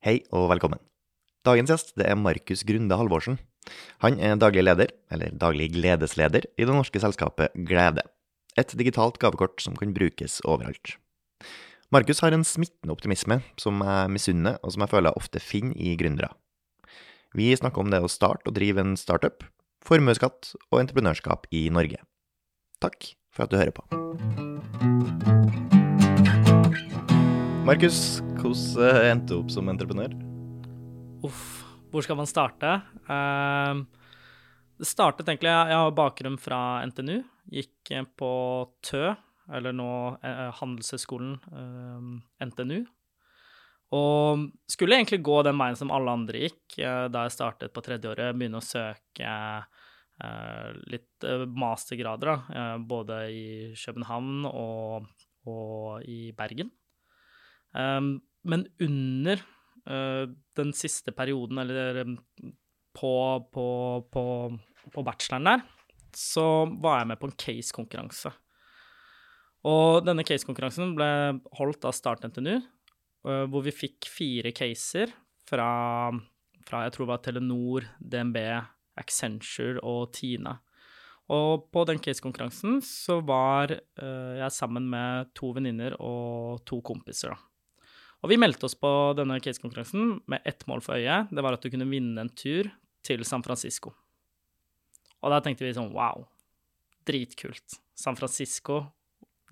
[0.00, 0.80] Hei og velkommen.
[1.44, 3.34] Dagens gjest det er Markus Grunde Halvorsen.
[4.00, 8.06] Han er daglig leder, eller daglig gledesleder, i det norske selskapet Glede.
[8.56, 10.96] Et digitalt gavekort som kan brukes overalt.
[11.92, 15.76] Markus har en smittende optimisme som jeg misunner, og som jeg føler jeg ofte finner
[15.76, 16.32] i gründere.
[17.36, 19.44] Vi snakker om det å starte og drive en startup,
[19.84, 22.00] formuesskatt og entreprenørskap i Norge.
[22.80, 25.68] Takk for at du hører på.
[27.70, 30.10] Markus, hvordan endte du opp som entreprenør?
[31.22, 31.42] Uff,
[31.92, 32.72] hvor skal man starte?
[33.06, 33.84] Uh,
[34.74, 36.58] det startet egentlig Jeg har bakgrunn fra
[36.90, 37.20] NTNU.
[37.54, 38.30] Gikk på
[38.88, 39.12] TØ,
[39.54, 39.86] eller nå
[40.18, 42.08] uh, Handelshøyskolen uh,
[42.48, 42.80] NTNU.
[43.94, 47.82] Og skulle egentlig gå den veien som alle andre gikk eh, da jeg startet på
[47.86, 48.34] tredjeåret.
[48.38, 49.36] Begynne å søke
[50.90, 51.24] litt
[51.58, 53.46] mastergrader, da, både i
[53.78, 55.08] København og,
[55.50, 56.70] og i Bergen.
[57.76, 59.42] Um, men under
[59.90, 62.02] uh, den siste perioden, eller
[62.96, 63.12] på,
[63.52, 63.66] på,
[64.12, 64.24] på,
[64.90, 65.66] på, bacheloren der,
[66.16, 66.44] så
[66.82, 68.32] var jeg med på en case-konkurranse.
[69.70, 71.10] Og denne case-konkurransen ble
[71.58, 72.56] holdt av Start NTNU,
[73.28, 75.12] uh, hvor vi fikk fire caser
[75.48, 75.70] fra,
[76.66, 78.40] fra jeg tror det var Telenor, DNB,
[79.00, 80.56] Accenture og Tina.
[81.30, 87.36] Og på den case-konkurransen så var uh, jeg sammen med to venninner og to kompiser,
[87.36, 87.49] da.
[88.20, 91.22] Og vi meldte oss på denne case-konkurransen med ett mål for øye.
[91.30, 92.68] Det var at du kunne vinne en tur
[93.06, 93.94] til San Francisco.
[95.20, 96.26] Og da tenkte vi sånn wow,
[97.08, 97.80] dritkult.
[97.96, 98.82] San Francisco,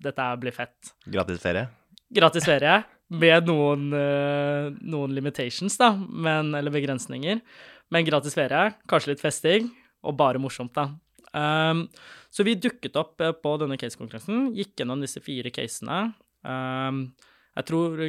[0.01, 0.93] dette blir fett.
[1.09, 1.67] Gratis ferie?
[2.13, 2.79] Gratis ferie,
[3.23, 7.41] med noen, uh, noen limitations, da, men, eller begrensninger.
[7.89, 9.69] Men gratis ferie, kanskje litt festing,
[10.05, 10.91] og bare morsomt, da.
[11.29, 11.85] Um,
[12.33, 15.99] så vi dukket opp eh, på denne case-konkurransen, gikk gjennom disse fire casene.
[16.41, 17.03] Um,
[17.57, 18.03] jeg tror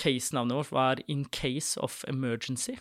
[0.00, 2.76] case-navnet vårt var In Case of Emergency.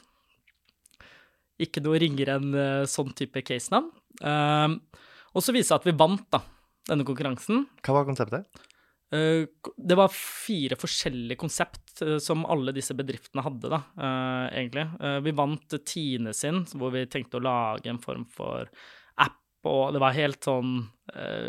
[1.61, 3.89] Ikke noe ringere enn uh, sånn type case-navn.
[4.21, 4.77] Uh,
[5.33, 6.41] og så viste det at vi vant da,
[6.89, 7.65] denne konkurransen.
[7.85, 8.47] Hva var konseptet?
[9.07, 9.47] Uh,
[9.79, 14.83] det var fire forskjellige konsept uh, som alle disse bedriftene hadde, da, uh, egentlig.
[15.23, 18.67] vi vant Tine sin, hvor vi tenkte å lage en form for
[19.67, 20.79] og det var helt sånn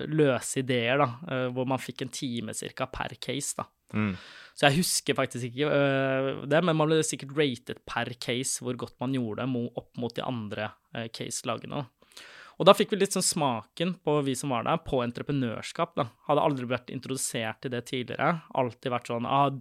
[0.08, 3.64] løse ideer, da, hvor man fikk en time cirka per case, da.
[3.96, 4.12] Mm.
[4.58, 8.76] Så jeg husker faktisk ikke uh, det, men man ble sikkert rated per case hvor
[8.78, 10.70] godt man gjorde det opp mot de andre
[11.14, 11.84] case-lagene.
[12.58, 15.94] Og da fikk vi litt sånn smaken på vi som var der, på entreprenørskap.
[15.94, 16.08] da.
[16.26, 18.40] Hadde aldri vært introdusert til det tidligere.
[18.58, 19.52] Alltid vært sånn ah,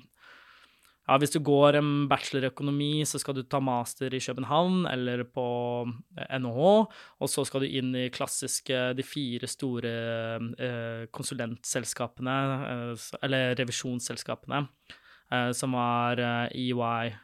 [1.07, 4.83] ja, hvis du går en bachelor i økonomi, så skal du ta master i København
[4.91, 5.45] eller på
[6.17, 6.65] NHH,
[7.23, 9.93] og så skal du inn i klassiske, de fire store
[10.67, 12.35] eh, konsulentselskapene,
[12.73, 12.91] eh,
[13.23, 14.59] eller revisjonsselskapene,
[15.31, 16.19] eh, som var
[16.51, 17.15] EY,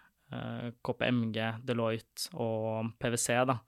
[0.82, 3.60] KPMG, Deloitte og PwC, da.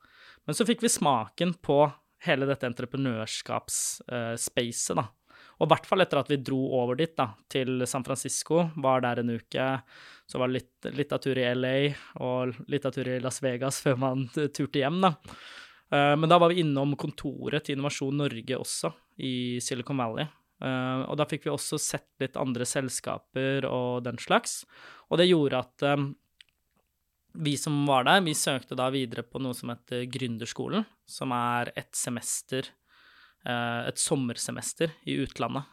[0.48, 1.92] Men så fikk vi smaken på
[2.26, 5.04] hele dette entreprenørskapsspacet, da.
[5.56, 9.00] Og i hvert fall etter at vi dro over dit, da, til San Francisco, var
[9.04, 9.68] der en uke.
[10.28, 11.76] Så var det litt, litt av tur i LA
[12.24, 15.14] og litt av tur i Las Vegas før man turte hjem, da.
[15.94, 18.92] Eh, men da var vi innom kontoret til Innovasjon Norge også,
[19.24, 20.28] i Silicon Valley.
[20.56, 24.62] Uh, og da fikk vi også sett litt andre selskaper og den slags.
[25.12, 26.06] Og det gjorde at um,
[27.44, 31.74] vi som var der, vi søkte da videre på noe som heter Gründerskolen, som er
[31.76, 32.85] et semester Eh,
[33.46, 35.68] et sommersemester i utlandet.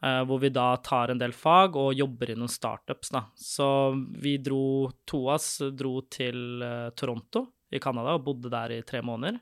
[0.00, 3.26] Uh, hvor vi da tar en del fag og jobber i noen startups, da.
[3.36, 3.66] Så
[4.16, 4.88] vi dro
[5.28, 9.36] oss dro til uh, Toronto i Canada og bodde der i tre måneder.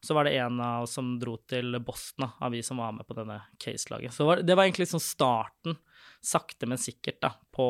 [0.00, 3.04] Så var det en av oss som dro til Boston, av vi som var med
[3.04, 4.16] på denne case-laget.
[4.16, 5.76] Så det var egentlig liksom starten,
[6.24, 7.68] sakte, men sikkert, da, på,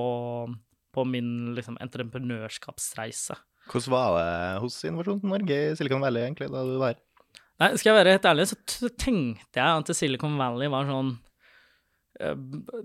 [0.94, 3.34] på min liksom, entreprenørskapsreise.
[3.70, 7.02] Hvordan var det hos Innovasjon Norge i Silicon Valley egentlig, da du var her?
[7.60, 8.56] Nei, skal jeg være helt ærlig, så
[8.96, 11.10] tenkte jeg at Silicon Valley var sånn
[12.22, 12.36] uh,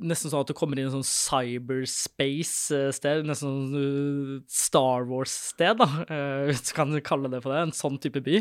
[0.04, 5.76] Nesten sånn at du kommer inn i en sånn cyberspace-sted, nesten sånn uh, Star Wars-sted,
[5.80, 8.38] da, uh, hvis du kan kalle det for det, en sånn type by.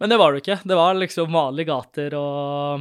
[0.00, 0.62] Men det var det ikke.
[0.66, 2.80] Det var liksom vanlige gater og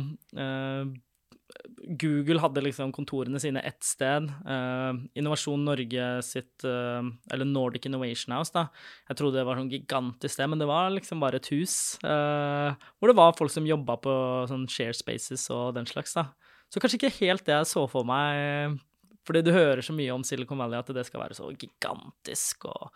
[1.99, 4.29] Google hadde liksom kontorene sine ett sted.
[4.47, 8.67] Uh, Innovasjon Norge sitt uh, Eller Nordic Innovation House, da.
[9.09, 12.75] Jeg trodde det var sånn gigantisk sted, men det var liksom bare et hus uh,
[12.97, 14.15] hvor det var folk som jobba på
[14.51, 16.29] sånn share spaces og den slags, da.
[16.71, 18.79] Så kanskje ikke helt det jeg så for meg
[19.27, 22.89] Fordi du hører så mye om Silicon Valley at det skal være så gigantisk og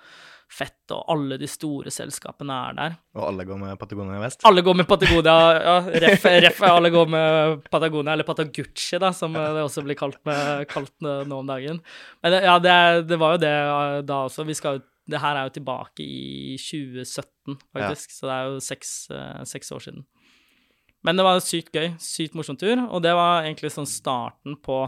[0.48, 2.98] fett, og alle de store selskapene er der.
[3.18, 4.44] Og alle går med Patagonia vest?
[4.48, 9.36] Alle går med Patagonia, ja, ref, ref alle går med Patagonia, eller Patagucci, da, som
[9.36, 11.82] det også blir kalt, med, kalt nå om dagen.
[12.24, 12.78] Men ja, det,
[13.10, 13.56] det, var jo det
[14.08, 14.48] da også.
[14.48, 18.16] Vi skal jo Det her er jo tilbake i 2017, faktisk, ja.
[18.16, 18.90] så det er jo seks,
[19.48, 20.04] seks år siden.
[21.08, 21.94] Men det var sykt gøy.
[22.04, 22.76] Sykt morsom tur.
[22.90, 24.82] Og det var egentlig sånn starten på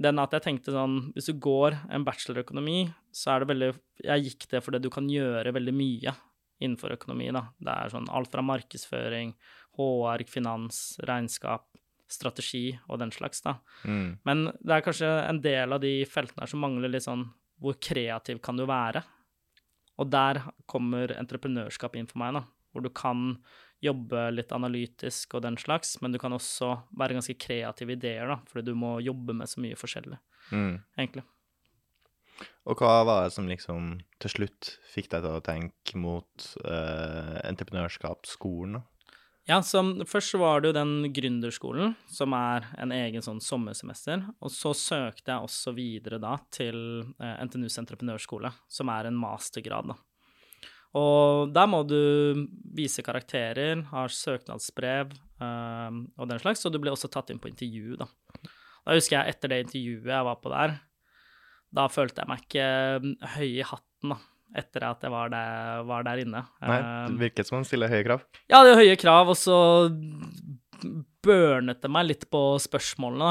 [0.00, 3.70] den at jeg tenkte sånn Hvis du går en bachelorøkonomi, så er det veldig
[4.06, 6.14] Jeg gikk det fordi du kan gjøre veldig mye
[6.62, 7.48] innenfor økonomi, da.
[7.58, 9.32] Det er sånn alt fra markedsføring,
[9.74, 11.64] HR, finans, regnskap,
[12.12, 13.56] strategi og den slags, da.
[13.82, 14.20] Mm.
[14.28, 17.26] Men det er kanskje en del av de feltene her som mangler litt sånn
[17.62, 19.02] Hvor kreativ kan du være?
[20.00, 20.40] Og der
[20.70, 22.46] kommer entreprenørskap inn for meg, da.
[22.72, 23.36] Hvor du kan
[23.82, 28.30] jobbe litt analytisk og den slags, men du kan også være ganske kreativ i ideer,
[28.30, 30.18] da, fordi du må jobbe med så mye forskjellig,
[30.52, 30.74] mm.
[30.98, 31.26] egentlig.
[32.70, 33.92] Og hva var det som liksom
[34.22, 38.86] til slutt fikk deg til å tenke mot uh, entreprenørskapsskolen, da?
[39.50, 44.22] Ja, så først var det jo den gründerskolen, som er en egen sånn sommersemester.
[44.38, 46.78] Og så søkte jeg også videre da til
[47.18, 49.98] uh, NTNUs entreprenørskole, som er en mastergrad, da.
[50.98, 51.98] Og der må du
[52.76, 57.48] vise karakterer, ha søknadsbrev um, og den slags, og du blir også tatt inn på
[57.48, 58.08] intervju, da.
[58.82, 60.76] Da husker jeg etter det intervjuet jeg var på der,
[61.72, 64.18] da følte jeg meg ikke ehm, høy i hatten, da.
[64.60, 66.42] Etter at jeg var der, var der inne.
[66.60, 68.26] Nei, det virket som han stiller høye krav.
[68.52, 69.56] Ja, det er høye krav, og så
[71.24, 73.30] burnet det meg litt på spørsmålene.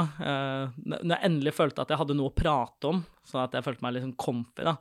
[0.81, 3.85] Når jeg endelig følte at jeg hadde noe å prate om, sånn at jeg følte
[3.85, 4.73] meg litt sånn comfy, da,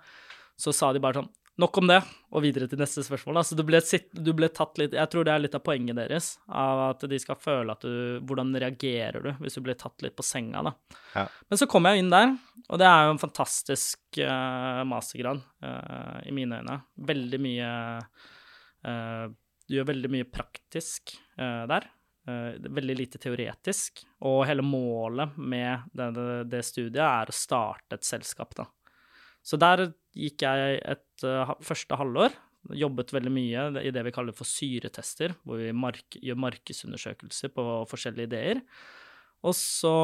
[0.56, 1.28] så sa de bare sånn
[1.60, 1.98] Nok om det,
[2.30, 3.40] og videre til neste spørsmål.
[3.40, 5.98] Altså, du, ble sitt, du ble tatt litt Jeg tror det er litt av poenget
[5.98, 10.00] deres, av at de skal føle at du Hvordan reagerer du hvis du blir tatt
[10.04, 10.72] litt på senga, da.
[11.16, 11.26] Ja.
[11.50, 12.32] Men så kom jeg inn der,
[12.68, 16.80] og det er jo en fantastisk uh, mastergrad uh, i mine øyne.
[17.10, 17.70] Veldig mye
[18.86, 19.24] uh,
[19.66, 21.84] Du gjør veldig mye praktisk der.
[22.76, 24.02] veldig lite teoretisk.
[24.28, 28.66] Og hele målet med det, det, det studiet er å starte et selskap, da.
[29.42, 32.34] Så der gikk jeg et uh, første halvår.
[32.76, 37.64] Jobbet veldig mye i det vi kaller for syretester, hvor vi mark gjør markedsundersøkelser på
[37.88, 38.60] forskjellige ideer.
[39.48, 39.94] Og så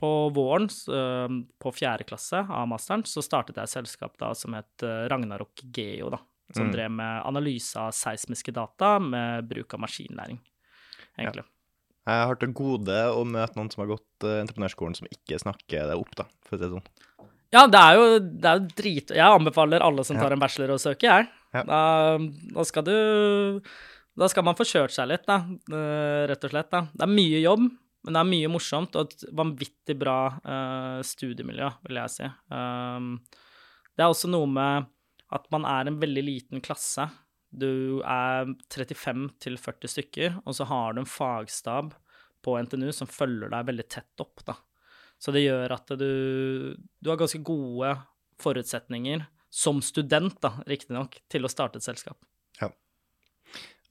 [0.00, 4.56] på våren, uh, på fjerde klasse av masteren, så startet jeg et selskap da som
[4.58, 6.20] het uh, Ragnarok Geo, da.
[6.52, 6.74] Som mm.
[6.74, 10.36] drev med analyse av seismiske data med bruk av maskinlæring,
[11.16, 11.46] egentlig.
[11.46, 11.50] Ja.
[12.04, 15.96] Jeg har til gode å møte noen som har gått entreprenørskolen som ikke snakker det
[15.96, 16.90] opp, da, for å si det sånn.
[17.54, 19.14] Ja, det er jo, det er jo drit...
[19.14, 21.28] Jeg anbefaler alle som tar en bachelor å søke, jeg.
[21.54, 21.80] Da,
[22.18, 22.96] da, skal du
[24.18, 25.36] Da skal man få kjørt seg litt, da,
[25.70, 26.72] eh, rett og slett.
[26.72, 26.82] da.
[26.90, 27.68] Det er mye jobb,
[28.04, 32.30] men det er mye morsomt og et vanvittig bra uh, studiemiljø, vil jeg si.
[32.50, 33.14] Um,
[33.94, 34.90] det er også noe med
[35.34, 37.06] at man er en veldig liten klasse.
[37.54, 41.94] Du er 35 til 40 stykker, og så har du en fagstab
[42.44, 44.58] på NTNU som følger deg veldig tett opp, da.
[45.22, 47.94] Så det gjør at du, du har ganske gode
[48.42, 49.24] forutsetninger
[49.54, 52.18] som student, da, riktignok, til å starte et selskap.
[52.58, 52.72] Ja.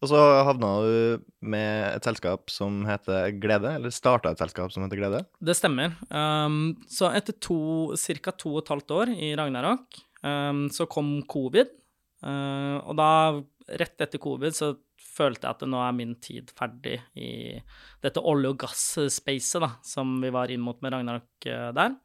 [0.04, 4.84] Og så havna du med et selskap som heter Glede, eller starta et selskap som
[4.84, 5.22] heter Glede?
[5.40, 5.96] Det stemmer.
[6.12, 8.36] Um, så etter to, ca.
[8.36, 11.72] to og et halvt år i Ragnarok, um, så kom covid.
[12.24, 13.10] Uh, og da,
[13.80, 14.74] rett etter covid, så
[15.14, 17.60] følte jeg at nå er min tid ferdig i
[18.04, 21.96] dette olje- og gass-spacet som vi var inn mot med Ragnarok eh, der.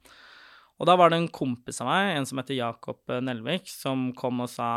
[0.79, 4.11] Og da var det en kompis av meg, en som heter Jakob eh, Nelvik, som
[4.19, 4.71] kom og sa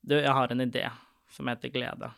[0.00, 0.86] Du, jeg har en idé
[1.34, 2.12] som heter Glede.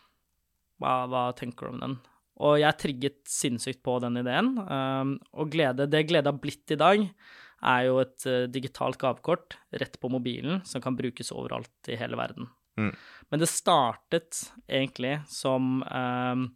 [0.81, 1.99] Hva, hva tenker du om den?
[2.41, 4.55] Og jeg trigget sinnssykt på den ideen.
[4.65, 7.03] Um, og glede, det Glede har blitt i dag,
[7.61, 12.17] er jo et uh, digitalt gavekort rett på mobilen som kan brukes overalt i hele
[12.17, 12.49] verden.
[12.79, 12.93] Mm.
[13.31, 16.49] Men det startet egentlig som um,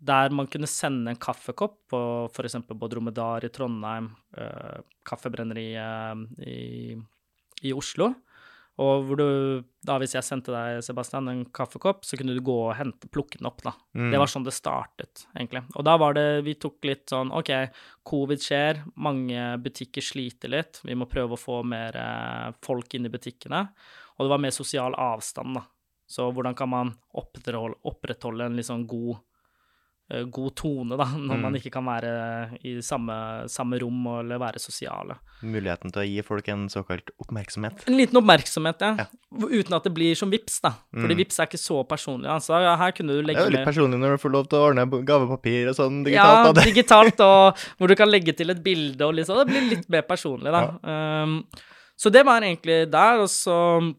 [0.00, 2.00] der man kunne sende en kaffekopp på
[2.32, 2.56] f.eks.
[2.68, 6.96] på Dromedar i Trondheim, uh, Kaffebrenneriet i,
[7.62, 8.14] i, Oslo.
[8.80, 9.26] Og hvor du,
[9.84, 13.36] da hvis jeg sendte deg, Sebastian, en kaffekopp, så kunne du gå og hente, plukke
[13.36, 13.74] den opp, da.
[13.92, 14.08] Mm.
[14.14, 15.66] Det var sånn det startet, egentlig.
[15.76, 17.50] Og da var det Vi tok litt sånn OK,
[18.08, 23.10] covid skjer, mange butikker sliter litt, vi må prøve å få mer eh, folk inn
[23.10, 23.66] i butikkene.
[24.20, 25.64] Og det var mer sosial avstand, da.
[26.10, 29.18] Så hvordan kan man opprettholde, en sånn god
[30.10, 31.40] eh, god tone, da, når Mm.
[31.44, 35.14] man ikke kan være i samme, samme rom eller være sosiale.
[35.46, 37.84] Muligheten til å gi folk en såkalt oppmerksomhet.
[37.86, 38.96] En liten oppmerksomhet, ja.
[38.98, 39.06] Ja.
[39.46, 40.72] Uten at det blir som vips, da.
[40.92, 41.20] Fordi Mm.
[41.22, 42.26] vips er ikke så personlig.
[42.26, 44.48] Altså, ja, her kunne du Det er jo litt med personlig når du får lov
[44.48, 46.54] til å ordne gavepapir og sånn Ja, digitalt.
[46.56, 46.62] da.
[46.72, 49.46] digitalt, og hvor du kan legge til et bilde og sånn.
[49.46, 50.74] Det blir litt mer personlig, da.
[51.22, 51.44] Um,
[51.96, 53.94] så det var egentlig der, og så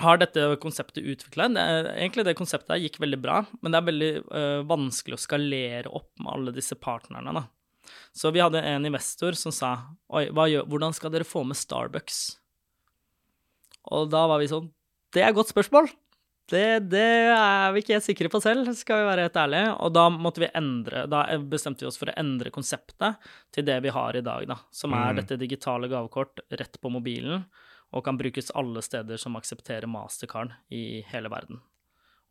[0.00, 1.50] har dette konseptet utvikla
[1.92, 6.10] Egentlig det konseptet gikk veldig bra, men det er veldig øh, vanskelig å skalere opp
[6.18, 7.44] med alle disse partnerne, da.
[8.16, 9.72] Så vi hadde en investor som sa
[10.12, 12.22] Oi, gjør, hvordan skal dere få med Starbucks?
[13.92, 14.70] Og da var vi sånn
[15.12, 15.90] Det er et godt spørsmål.
[16.52, 19.72] Det, det er vi ikke helt sikre på selv, skal vi være helt ærlige.
[19.84, 23.20] Og da måtte vi endre Da bestemte vi oss for å endre konseptet
[23.54, 24.58] til det vi har i dag, da.
[24.74, 25.20] Som er Mm.
[25.22, 27.44] dette digitale gavekort rett på mobilen,
[27.92, 31.60] og kan brukes alle steder som aksepterer mastercard i hele verden.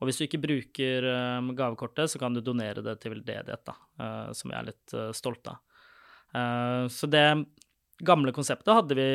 [0.01, 3.75] Og hvis du ikke bruker eh, gavekortet, så kan du donere det til veldedighet, da,
[4.01, 5.61] eh, som jeg er litt stolt av.
[6.33, 7.25] Eh, så det
[8.01, 9.05] gamle konseptet hadde vi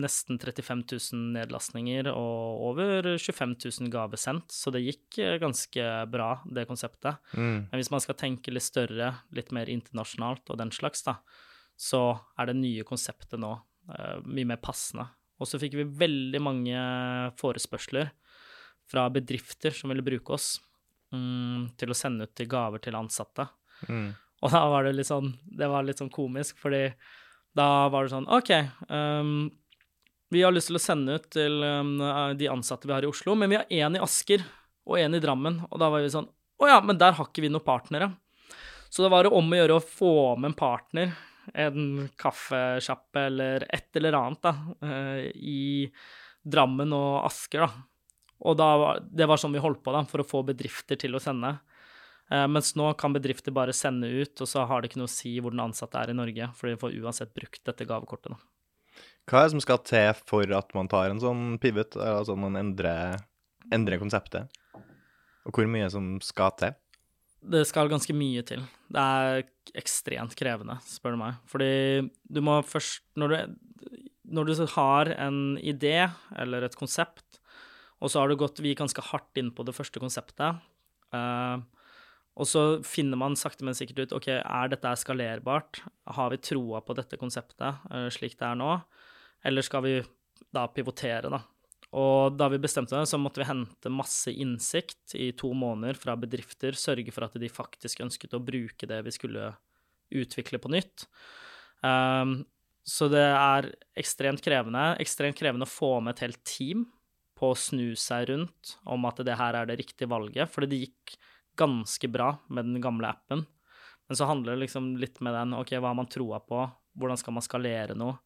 [0.00, 5.86] nesten 35 000 nedlastninger og over 25 000 gaver sendt, så det gikk eh, ganske
[6.12, 7.20] bra, det konseptet.
[7.34, 7.68] Mm.
[7.68, 11.18] Men hvis man skal tenke litt større, litt mer internasjonalt og den slags, da,
[11.80, 12.04] så
[12.38, 13.52] er det nye konseptet nå
[13.92, 15.10] eh, mye mer passende.
[15.40, 16.80] Og så fikk vi veldig mange
[17.40, 18.10] forespørsler
[18.90, 20.58] fra bedrifter som ville bruke oss
[21.14, 23.46] mm, til å sende ut til gaver til ansatte.
[23.88, 24.10] Mm.
[24.40, 26.90] Og da var det litt sånn Det var litt sånn komisk, fordi
[27.56, 28.50] da var det sånn OK,
[28.92, 29.48] um,
[30.30, 31.96] vi har lyst til å sende ut til um,
[32.38, 34.44] de ansatte vi har i Oslo, men vi har én i Asker
[34.86, 35.58] og én i Drammen.
[35.66, 36.28] Og da var vi sånn
[36.60, 38.12] Å ja, men der har ikke vi noen partnere.
[38.90, 41.12] Så det var det om å gjøre å få med en partner,
[41.54, 44.54] en kaffesjappe eller et eller annet, da,
[44.86, 45.62] eh, i
[46.42, 47.86] Drammen og Asker, da.
[48.48, 51.22] Og da det var sånn vi holdt på, da, for å få bedrifter til å
[51.22, 51.58] sende.
[52.30, 55.12] Eh, mens nå kan bedrifter bare sende ut, og så har det ikke noe å
[55.12, 58.32] si hvor den ansatte er i Norge, for de får uansett brukt dette gavekortet.
[58.32, 59.04] Da.
[59.30, 62.58] Hva er det som skal til for at man tar en sånn pivot, altså man
[62.58, 63.20] endrer,
[63.74, 64.50] endrer konseptet?
[65.46, 66.76] Og hvor mye som skal til?
[67.40, 68.62] Det skal ganske mye til.
[68.92, 69.44] Det er
[69.80, 71.40] ekstremt krevende, spør du meg.
[71.48, 71.72] Fordi
[72.28, 73.54] du må først Når du,
[74.24, 77.40] når du har en idé eller et konsept,
[78.00, 80.60] og så har du gått Vi ganske hardt inn på det første konseptet.
[81.12, 81.58] uh,
[82.40, 85.82] og så finner man sakte, men sikkert ut ok, er dette skalerbart.
[86.06, 88.78] Har vi troa på dette konseptet uh, slik det er nå,
[89.44, 89.96] eller skal vi
[90.54, 91.42] da pivotere, da?
[91.96, 96.14] Og da vi bestemte det, så måtte vi hente masse innsikt i to måneder fra
[96.18, 99.48] bedrifter, sørge for at de faktisk ønsket å bruke det vi skulle
[100.14, 101.08] utvikle på nytt.
[101.82, 102.44] Um,
[102.86, 104.92] så det er ekstremt krevende.
[105.02, 106.86] Ekstremt krevende å få med et helt team
[107.38, 110.82] på å snu seg rundt om at det her er det riktige valget, fordi det
[110.84, 111.16] gikk
[111.58, 113.44] ganske bra med den gamle appen.
[114.08, 116.62] Men så handler det liksom litt med den, ok, hva har man troa på,
[116.98, 118.18] hvordan skal man skalere noe,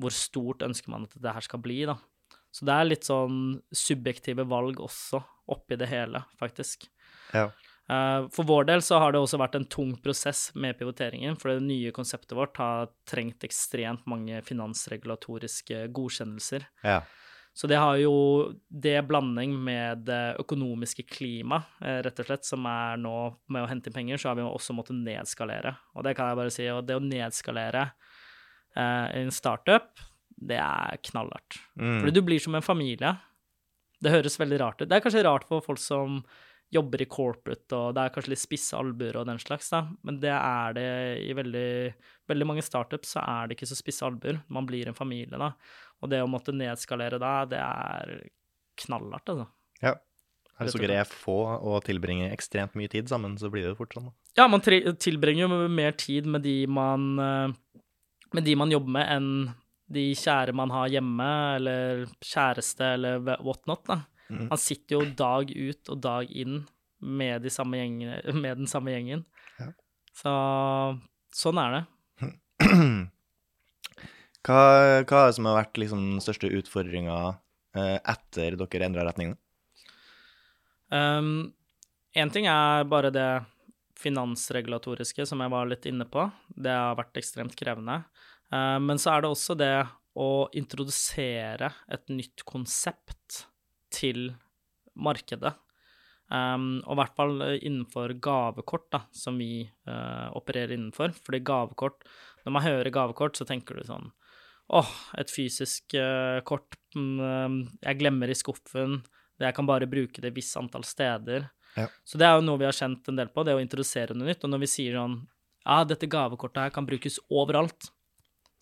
[0.00, 1.96] hvor stort ønsker man at det her skal bli, da.
[2.54, 3.38] Så det er litt sånn
[3.74, 5.18] subjektive valg også
[5.50, 6.86] oppi det hele, faktisk.
[7.34, 7.48] Ja.
[7.90, 11.50] Eh, For vår del så har det også vært en tung prosess med pivoteringen, for
[11.52, 16.68] det nye konseptet vårt har trengt ekstremt mange finansregulatoriske godkjennelser.
[16.86, 17.02] Ja.
[17.54, 18.14] Så det har jo
[18.66, 23.18] det blanding med det økonomiske klima, eh, rett og slett, som er nå
[23.48, 25.76] med å hente inn penger, så har vi jo også måttet nedskalere.
[25.94, 27.88] Og det kan jeg bare si, og det å nedskalere
[28.74, 29.90] eh, en startup,
[30.36, 31.60] det er knallhardt.
[31.78, 32.00] Mm.
[32.00, 33.14] Fordi du blir som en familie.
[34.02, 34.88] Det høres veldig rart ut.
[34.90, 36.22] Det er kanskje rart for folk som
[36.74, 39.84] jobber i corporate, og det er kanskje litt spisse albuer og den slags, da.
[40.06, 40.86] men det er det
[41.22, 41.68] i veldig,
[42.30, 44.40] veldig mange startups, så er det ikke så spisse albuer.
[44.52, 45.52] Man blir en familie, da.
[46.02, 48.16] Og det å måtte nedskalere da, det er
[48.84, 49.48] knallhardt, altså.
[49.84, 49.94] ja.
[50.54, 53.74] Er det så greit er få og tilbringe ekstremt mye tid sammen, så blir det
[53.74, 54.06] fort sånn.
[54.06, 54.14] da.
[54.38, 57.80] Ja, man tilbringer jo mer tid med de man, eh,
[58.38, 59.32] med de man jobber med, enn
[59.94, 64.00] de kjære man har hjemme, eller kjæreste, eller whatnot, da.
[64.30, 64.48] Mm.
[64.50, 66.62] Han sitter jo dag ut og dag inn
[67.04, 69.24] med, de samme gjengene, med den samme gjengen.
[69.60, 69.70] Ja.
[70.16, 70.34] Så
[71.34, 71.84] sånn er det.
[74.44, 74.56] Hva,
[75.08, 77.14] hva er det som har vært liksom den største utfordringa
[77.78, 79.30] eh, etter dere endra retning?
[80.92, 81.54] Um,
[82.12, 83.28] en ting er bare det
[84.04, 86.26] finansregulatoriske, som jeg var litt inne på.
[86.48, 88.02] Det har vært ekstremt krevende.
[88.54, 89.74] Uh, men så er det også det
[90.14, 93.44] å introdusere et nytt konsept
[93.94, 94.28] til
[94.94, 95.56] markedet.
[96.32, 101.12] Um, og i hvert fall innenfor gavekort, da, som vi uh, opererer innenfor.
[101.26, 102.06] Fordi gavekort
[102.44, 104.08] Når man hører gavekort, så tenker du sånn
[104.72, 109.02] Åh, et fysisk uh, kort um, jeg glemmer i skuffen.
[109.36, 111.50] Jeg kan bare bruke det et visst antall steder.
[111.76, 111.90] Ja.
[112.06, 114.30] Så det er jo noe vi har kjent en del på, det å introdusere noe
[114.30, 114.46] nytt.
[114.46, 115.18] Og når vi sier sånn
[115.64, 117.90] Ja, dette gavekortet her kan brukes overalt,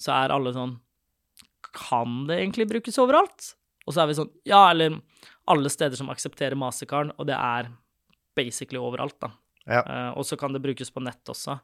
[0.02, 0.78] så er alle sånn
[1.72, 3.52] Kan det egentlig brukes overalt?
[3.86, 4.98] Og så er vi sånn Ja, eller
[5.50, 7.70] alle steder som aksepterer Mastercard, og det er
[8.38, 9.32] basically overalt, da.
[9.68, 9.82] Ja.
[9.86, 11.54] Uh, og så kan det brukes på nett også.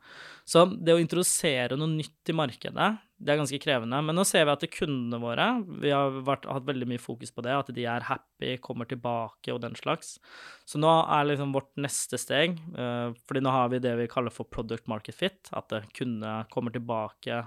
[0.47, 3.99] Så det å introdusere noe nytt i markedet, det er ganske krevende.
[4.07, 5.47] Men nå ser vi at kundene våre
[5.83, 9.54] Vi har vært, hatt veldig mye fokus på det, at de er happy, kommer tilbake
[9.54, 10.16] og den slags.
[10.68, 14.35] Så nå er liksom vårt neste steg uh, fordi nå har vi det vi kaller
[14.35, 17.42] for product market fit, at eh, kundene kommer tilbake,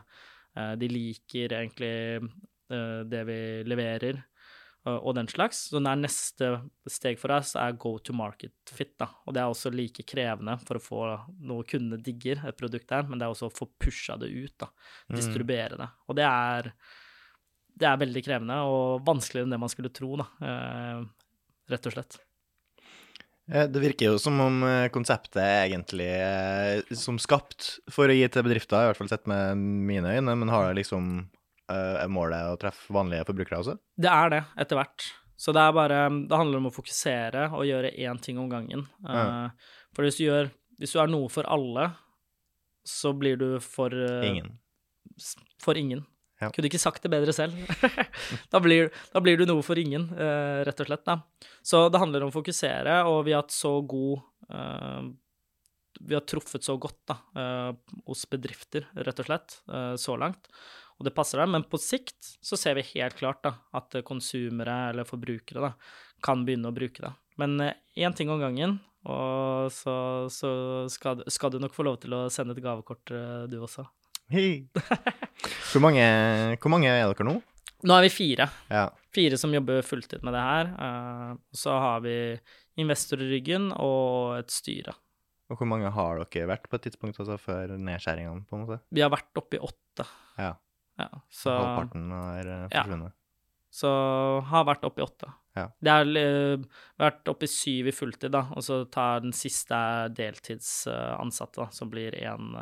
[0.75, 4.21] de liker egentlig eh, det vi leverer
[4.89, 5.67] og den slags.
[5.69, 6.47] Så det er neste
[6.89, 9.11] steg for oss er go to market fit, da.
[9.27, 11.01] Og det er også like krevende for å få
[11.45, 14.55] noe kundene digger, et produkt der, men det er også å få pusha det ut,
[14.63, 14.71] da.
[15.13, 15.89] Distribuere det.
[16.09, 16.71] Og det er
[17.81, 20.27] det er veldig krevende og vanskeligere enn det man skulle tro, da.
[20.49, 21.05] Eh,
[21.71, 22.19] rett og slett.
[23.49, 28.15] Eh, Det virker jo som om eh, konseptet er egentlig eh, som skapt for å
[28.15, 31.29] gi til bedrifter, i hvert fall sett med mine øyne, men har det liksom
[31.71, 33.77] er målet å treffe vanlige forbrukere også?
[33.95, 35.05] Det er det, etter hvert.
[35.39, 38.83] Så det er bare Det handler om å fokusere og gjøre én ting om gangen.
[39.07, 39.53] Ja.
[39.95, 40.49] For hvis du gjør
[40.81, 41.93] Hvis du er noe for alle,
[42.83, 44.57] så blir du for Ingen.
[45.63, 46.03] For ingen.
[46.41, 46.49] Ja.
[46.49, 47.57] Kunne ikke sagt det bedre selv.
[48.53, 51.05] da, blir, da blir du noe for ingen, uh, rett og slett.
[51.05, 51.19] Da.
[51.61, 55.05] Så det handler om å fokusere, og vi har hatt så god uh,
[56.01, 59.59] Vi har truffet så godt da, uh, hos bedrifter, rett og slett,
[60.01, 60.49] så langt.
[60.97, 61.53] Og det passer dem.
[61.53, 65.75] Men på sikt så ser vi helt klart da, at konsumere eller forbrukere da,
[66.25, 67.13] kan begynne å bruke det.
[67.41, 68.79] Men én ting om gangen,
[69.09, 69.93] og så,
[70.29, 70.51] så
[70.93, 73.13] skal, skal du nok få lov til å sende et gavekort,
[73.49, 73.85] du også.
[75.71, 76.03] Hvor mange,
[76.61, 77.37] hvor mange er dere nå?
[77.87, 78.45] Nå er vi fire.
[78.69, 78.87] Ja.
[79.11, 80.67] Fire som jobber fulltid med det her.
[80.85, 82.15] eh, og så har vi
[82.81, 84.93] investor i ryggen og et styre.
[85.51, 88.77] Og hvor mange har dere vært på et tidspunkt altså før nedskjæringene, på en måte?
[88.93, 90.05] Vi har vært oppe i åtte.
[90.37, 90.53] Ja.
[91.01, 93.11] Ja, så, Halvparten har forsvunnet.
[93.11, 93.17] Ja.
[93.73, 93.91] så
[94.51, 95.31] har vært oppe i åtte.
[95.57, 95.65] Ja.
[95.83, 96.63] Det har eh,
[97.01, 99.75] vært oppe i syv i fulltid, da, og så tar den siste
[100.15, 102.53] deltidsansatte, da, som blir én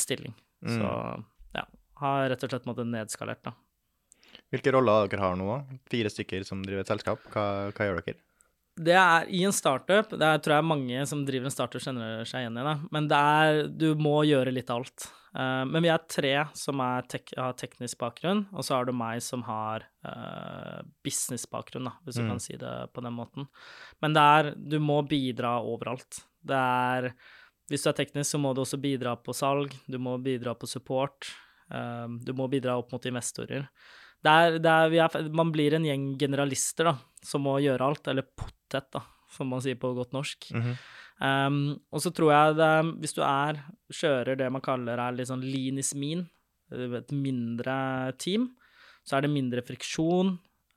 [0.00, 0.34] stilling.
[0.64, 0.78] Mm.
[0.78, 0.90] Så
[1.54, 1.64] ja,
[2.02, 3.52] har rett og slett måttet nedskalert, da.
[4.52, 5.58] Hvilke roller dere har nå?
[5.90, 7.20] Fire stykker som driver et selskap.
[7.32, 8.20] Hva, hva gjør dere?
[8.76, 12.26] Det er i en startup, det er, tror jeg mange som driver en startup kjenner
[12.28, 15.06] seg igjen i det, men det er, du må gjøre litt av alt.
[15.32, 18.92] Uh, men vi er tre som er tek, har teknisk bakgrunn, og så har du
[18.92, 22.28] meg som har uh, businessbakgrunn, da, hvis du Mm.
[22.34, 23.48] kan si det på den måten.
[24.04, 26.20] Men det er, du må bidra overalt.
[26.44, 27.14] Det er,
[27.70, 30.68] hvis du er teknisk, så må du også bidra på salg, du må bidra på
[30.70, 31.30] support,
[31.70, 33.66] um, du må bidra opp mot investorer.
[34.22, 36.94] Det er, det er, vi er, man blir en gjeng generalister da,
[37.26, 39.02] som må gjøre alt, eller potet, da,
[39.34, 40.52] som man sier på godt norsk.
[40.54, 40.78] Mhm.
[41.16, 41.60] Um,
[41.96, 45.44] og så tror jeg det, hvis du er, kjører det man kaller er litt sånn
[45.48, 46.26] lean is mean,
[46.68, 47.76] et mindre
[48.20, 48.50] team,
[49.06, 50.34] så er det mindre friksjon,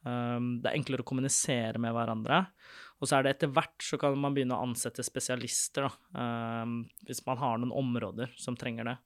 [0.08, 2.46] um, det er enklere å kommunisere med hverandre,
[3.00, 6.82] og så er det etter hvert så kan man begynne å ansette spesialister, da, um,
[7.08, 8.98] hvis man har noen områder som trenger det.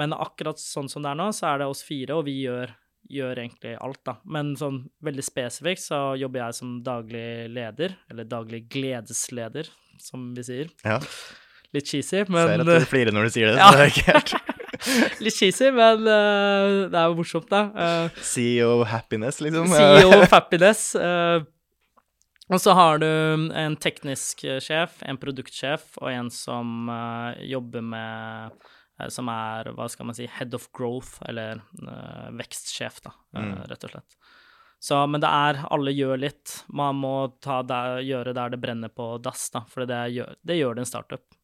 [0.00, 2.72] Men akkurat sånn som det er nå, så er det oss fire, og vi gjør,
[3.12, 4.16] gjør egentlig alt, da.
[4.24, 9.70] Men sånn veldig spesifikt så jobber jeg som daglig leder, eller daglig gledesleder,
[10.02, 10.72] som vi sier.
[10.82, 10.98] Ja.
[11.72, 13.60] Litt cheesy, men Ser at du flirer når du sier det.
[13.60, 13.70] Ja.
[13.72, 14.34] det er ikke helt
[15.22, 17.62] Litt cheesy, men uh, det er jo morsomt, da.
[18.10, 19.70] Uh, CEO happiness, liksom.
[19.70, 20.88] CEO Happiness.
[20.98, 21.44] eh,
[22.52, 27.84] og så har du en teknisk eh, sjef, en produktsjef og en som uh, jobber
[27.86, 28.56] med
[29.00, 33.54] uh, Som er, hva skal man si, head of growth, eller uh, vekstsjef, da, Mm.
[33.70, 34.16] rett og slett.
[34.82, 36.64] Så, men det er Alle gjør litt.
[36.68, 40.58] Man må ta der, gjøre der det brenner på dass, da, for det gjør det,
[40.58, 41.38] gjør det en startup.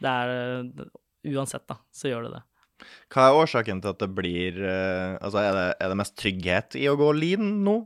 [0.00, 0.90] Det er
[1.24, 2.42] Uansett, da, så gjør det det.
[3.08, 6.84] Hva er årsaken til at det blir Altså, er det, er det mest trygghet i
[6.90, 7.78] å gå lean nå?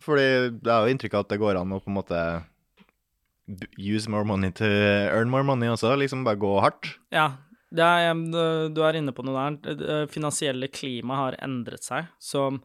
[0.00, 0.26] Fordi
[0.62, 2.20] det er jo inntrykk av at det går an å på en måte
[3.78, 6.92] use more money to earn more money også, liksom bare gå hardt.
[7.12, 7.32] Ja,
[7.74, 9.74] er, du- er inne på noe der.
[9.74, 12.06] Det- finansielle klimaet har endret seg.
[12.18, 12.60] Så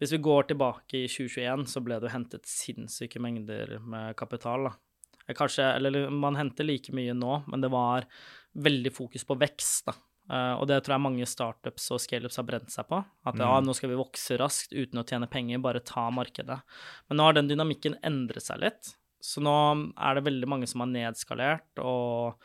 [0.00, 4.68] hvis vi går tilbake i 2021, så ble det jo hentet sinnssyke mengder med kapital.
[4.70, 5.34] Da.
[5.34, 8.04] Kanskje, eller man henter like mye nå, men det var
[8.56, 9.86] veldig fokus på vekst.
[9.86, 9.92] Da.
[10.26, 13.00] Eh, og det tror jeg mange startups og scaleups har brent seg på.
[13.28, 16.58] At ja, nå skal vi vokse raskt uten å tjene penger, bare ta markedet.
[17.08, 18.94] Men nå har den dynamikken endret seg litt.
[19.22, 19.54] Så nå
[19.96, 22.36] er det veldig mange som har nedskalert, og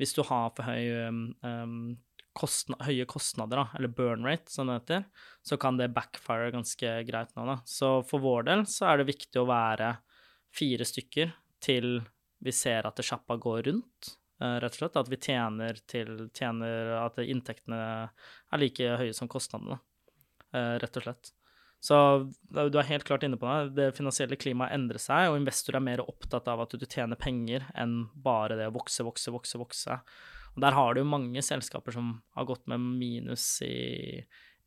[0.00, 1.10] hvis du har for høy,
[1.44, 1.98] um,
[2.36, 5.04] kostna, høye kostnader, da, eller burn rate, som det heter,
[5.44, 7.58] så kan det backfire ganske greit nå, da.
[7.68, 9.92] Så for vår del så er det viktig å være
[10.56, 11.98] fire stykker til
[12.40, 14.96] vi ser at sjappa går rundt, rett og slett.
[15.00, 19.80] At vi tjener til tjener At inntektene er like høye som kostnadene,
[20.54, 21.32] eh, rett og slett.
[21.80, 21.96] Så
[22.52, 23.70] du er helt klart inne på det.
[23.78, 27.64] Det finansielle klimaet endrer seg, og investorer er mer opptatt av at du tjener penger
[27.72, 29.96] enn bare det å vokse, vokse, vokse, vokse.
[30.52, 34.20] Og der har du mange selskaper som har gått med minus i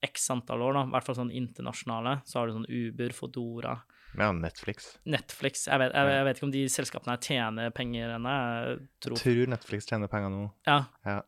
[0.04, 0.86] x antall år, da.
[0.88, 2.18] I hvert fall sånn internasjonale.
[2.26, 3.78] Så har du sånn Uber, Fodora.
[4.20, 4.94] Ja, Netflix.
[5.10, 5.68] Netflix.
[5.68, 8.34] Jeg vet, jeg, jeg vet ikke om de selskapene tjener penger ennå.
[8.34, 10.48] Jeg tror Tror Netflix tjener penger nå.
[10.70, 10.80] Ja.
[11.08, 11.22] Ja.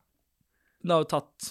[0.85, 1.47] Det har jo tatt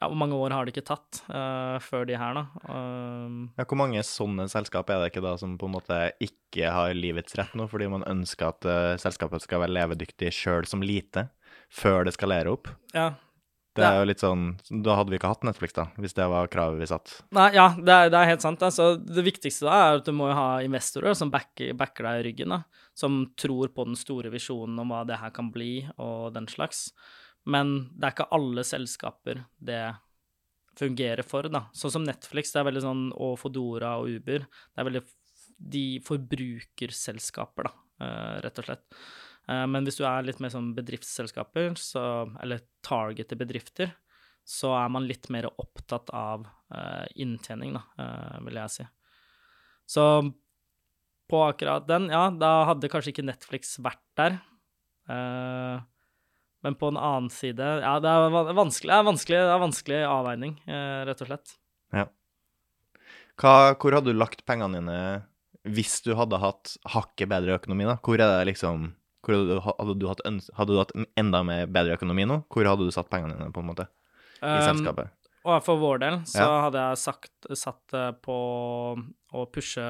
[0.00, 2.44] ja, Hvor mange år har det ikke tatt uh, før de her, da?
[2.68, 6.72] Uh, Ja, hvor mange sånne selskap er det ikke da som på en måte ikke
[6.72, 10.84] har livets rett nå, fordi man ønsker at uh, selskapet skal være levedyktig sjøl som
[10.84, 11.28] lite,
[11.72, 12.72] før det skalerer opp?
[12.96, 13.14] ja.
[13.76, 14.44] Det er jo litt sånn
[14.84, 17.12] Da hadde vi ikke hatt Netflix, da, hvis det var kravet vi satt.
[17.36, 18.64] Nei, ja, det er, det er helt sant.
[18.66, 22.24] Altså, det viktigste da er at du må ha investorer som backer, backer deg i
[22.30, 22.62] ryggen, da.
[22.96, 26.88] Som tror på den store visjonen om hva det her kan bli, og den slags.
[27.46, 29.84] Men det er ikke alle selskaper det
[30.76, 31.66] fungerer for, da.
[31.76, 34.44] Sånn som Netflix, det er veldig sånn, og Fodora og Uber.
[34.44, 35.04] Det er veldig
[35.56, 38.84] de forbrukerselskaper, da, eh, rett og slett.
[39.48, 42.02] Eh, Men hvis du er litt mer sånn bedriftsselskaper, så,
[42.42, 43.94] eller targete bedrifter,
[44.46, 48.86] så er man litt mer opptatt av eh, inntjening, da, eh, vil jeg si.
[49.86, 50.04] Så
[51.30, 54.36] på akkurat den, ja, da hadde kanskje ikke Netflix vært der.
[55.06, 59.98] Men på en annen side Ja, det er vanskelig, det er vanskelig, det er vanskelig
[60.06, 60.54] avveining,
[61.06, 61.54] rett og slett.
[63.38, 64.98] Hva, hvor hadde du lagt pengene dine
[65.66, 67.96] hvis du hadde hatt hakket bedre økonomi, da?
[68.02, 68.88] Hvor er det liksom
[69.34, 70.20] hadde, du, hadde, du hatt
[70.54, 72.44] hadde du hatt enda mer bedre økonomi nå?
[72.52, 73.88] Hvor hadde du satt pengene dine, på en måte,
[74.42, 75.08] i Um, selskapet?
[75.46, 76.62] Og for vår del så Ja.
[76.66, 78.34] hadde jeg sagt, satt det på
[79.32, 79.82] å pushe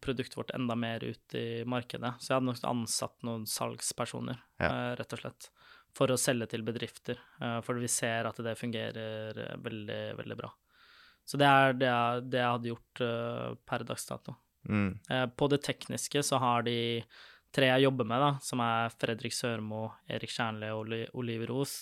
[0.00, 2.14] produktet vårt enda mer ut i markedet.
[2.20, 4.66] Så jeg hadde nok ansatt noen salgspersoner, Ja.
[4.70, 5.50] eh, rett og slett,
[5.94, 7.18] for å selge til bedrifter.
[7.40, 10.50] Eh, for vi ser at det fungerer eh, veldig, veldig bra.
[11.26, 14.36] Så det er det jeg, det jeg hadde gjort eh, per dags dato.
[14.68, 14.98] Mm.
[15.10, 17.02] Eh, På det tekniske så har de
[17.54, 21.78] tre jeg jobber med, da, som er Fredrik Sørmo, Erik Kjernli og Oli- Oliver Os,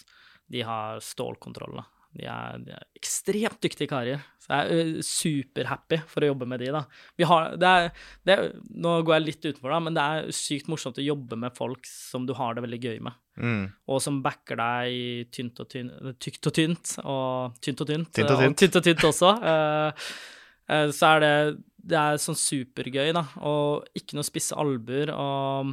[0.53, 1.81] de har stålkontroll.
[1.81, 1.89] da.
[2.13, 4.21] De er, de er ekstremt dyktige karer.
[4.43, 6.83] Så jeg er ø, superhappy for å jobbe med de, da.
[7.17, 7.87] Vi har, det er,
[8.29, 8.51] det er,
[8.85, 11.89] nå går jeg litt utenfor, da, men det er sykt morsomt å jobbe med folk
[11.89, 13.63] som du har det veldig gøy med, Mm.
[13.89, 18.11] og som backer deg i tynt og tynt, tykt og tynt, og tynt og tynt,
[18.13, 19.31] Tynt og tynt, og tynt, og tynt også.
[20.69, 21.35] Eh, så er det
[21.83, 25.11] det er sånn supergøy, da, og ikke noe spisse albuer.
[25.11, 25.73] Og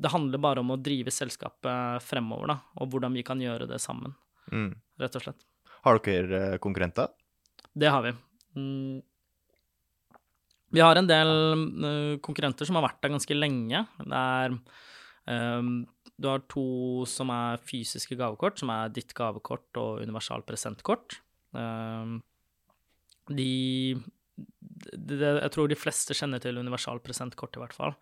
[0.00, 3.80] det handler bare om å drive selskapet fremover, da, og hvordan vi kan gjøre det
[3.82, 4.14] sammen,
[4.50, 4.72] Mm.
[4.98, 5.44] rett og slett.
[5.84, 7.08] Har dere eh, konkurrenter?
[7.76, 8.12] Det har vi.
[8.56, 9.02] Mm.
[10.72, 11.30] Vi har en del
[11.84, 13.86] eh, konkurrenter som har vært der ganske lenge.
[13.98, 14.56] Det er
[15.58, 15.86] um,
[16.20, 21.20] Du har to som er fysiske gavekort, som er ditt gavekort og universal presentkort.
[21.52, 22.22] Um,
[23.30, 23.94] de
[24.96, 27.94] det, jeg tror de fleste kjenner til universal presentkort, i hvert fall.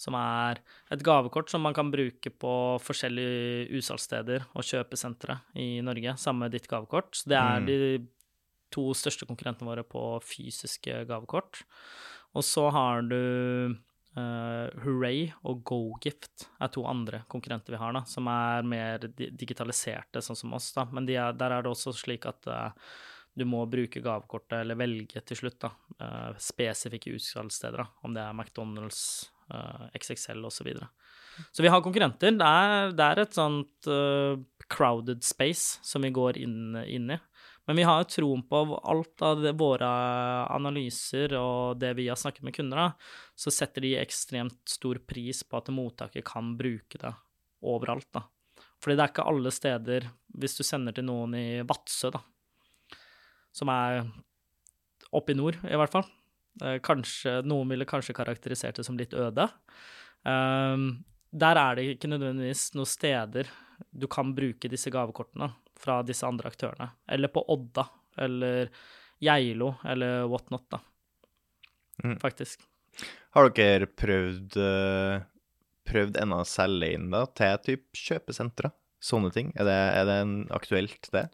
[0.00, 6.16] Som er et gavekort som man kan bruke på forskjellige utsalgssteder og kjøpesentre i Norge,
[6.18, 7.12] sammen med ditt gavekort.
[7.14, 7.66] Så det er Mm.
[7.66, 8.08] de
[8.72, 11.62] to største konkurrentene våre på fysiske gavekort.
[12.34, 13.76] Og så har du
[14.16, 19.30] uh, Hooray og GoGift er to andre konkurrenter vi har, da, som er mer di
[19.30, 20.72] digitaliserte, sånn som oss.
[20.72, 20.86] da.
[20.90, 22.70] Men de er, der er det også slik at eh,
[23.34, 28.36] du må bruke gavekortet, eller velge til slutt, da, eh, spesifikke utsalgssteder, om det er
[28.36, 30.58] McDonald's, eh, XXL osv.
[30.58, 30.88] Så, videre.
[31.50, 32.36] så vi har konkurrenter.
[32.36, 34.36] Det er, det er et sånt uh,
[34.68, 37.18] crowded space som vi går inn, inn i.
[37.66, 39.88] Men vi har jo troen på alt av det, våre
[40.50, 42.88] analyser og det vi har snakket med kunder, da,
[43.38, 47.14] så setter de ekstremt stor pris på at mottaket kan bruke det
[47.62, 48.26] overalt, da.
[48.82, 50.06] Fordi det er ikke alle steder
[50.42, 52.18] Hvis du sender til noen i Vadsø, da,
[53.52, 54.02] som er
[55.12, 56.06] oppe i nord, i hvert fall.
[56.62, 59.48] Eh, Kanskje, noen ville kanskje karakterisert det som litt øde.
[60.28, 60.86] Ehm,
[61.32, 63.48] der er det ikke nødvendigvis noen steder
[63.90, 65.48] du kan bruke disse gavekortene
[65.80, 66.90] fra disse andre aktørene.
[67.08, 67.86] Eller på Odda,
[68.22, 68.68] eller
[69.22, 70.78] Geilo, eller whatnot, da.
[72.04, 72.18] Mm.
[72.22, 72.62] Faktisk.
[73.32, 75.24] Har dere prøvd uh,
[75.88, 78.72] prøvd ennå å selge inn da, til typ kjøpesentre?
[79.02, 79.50] Sånne ting?
[79.58, 81.26] Er det, er det en aktuelt, det?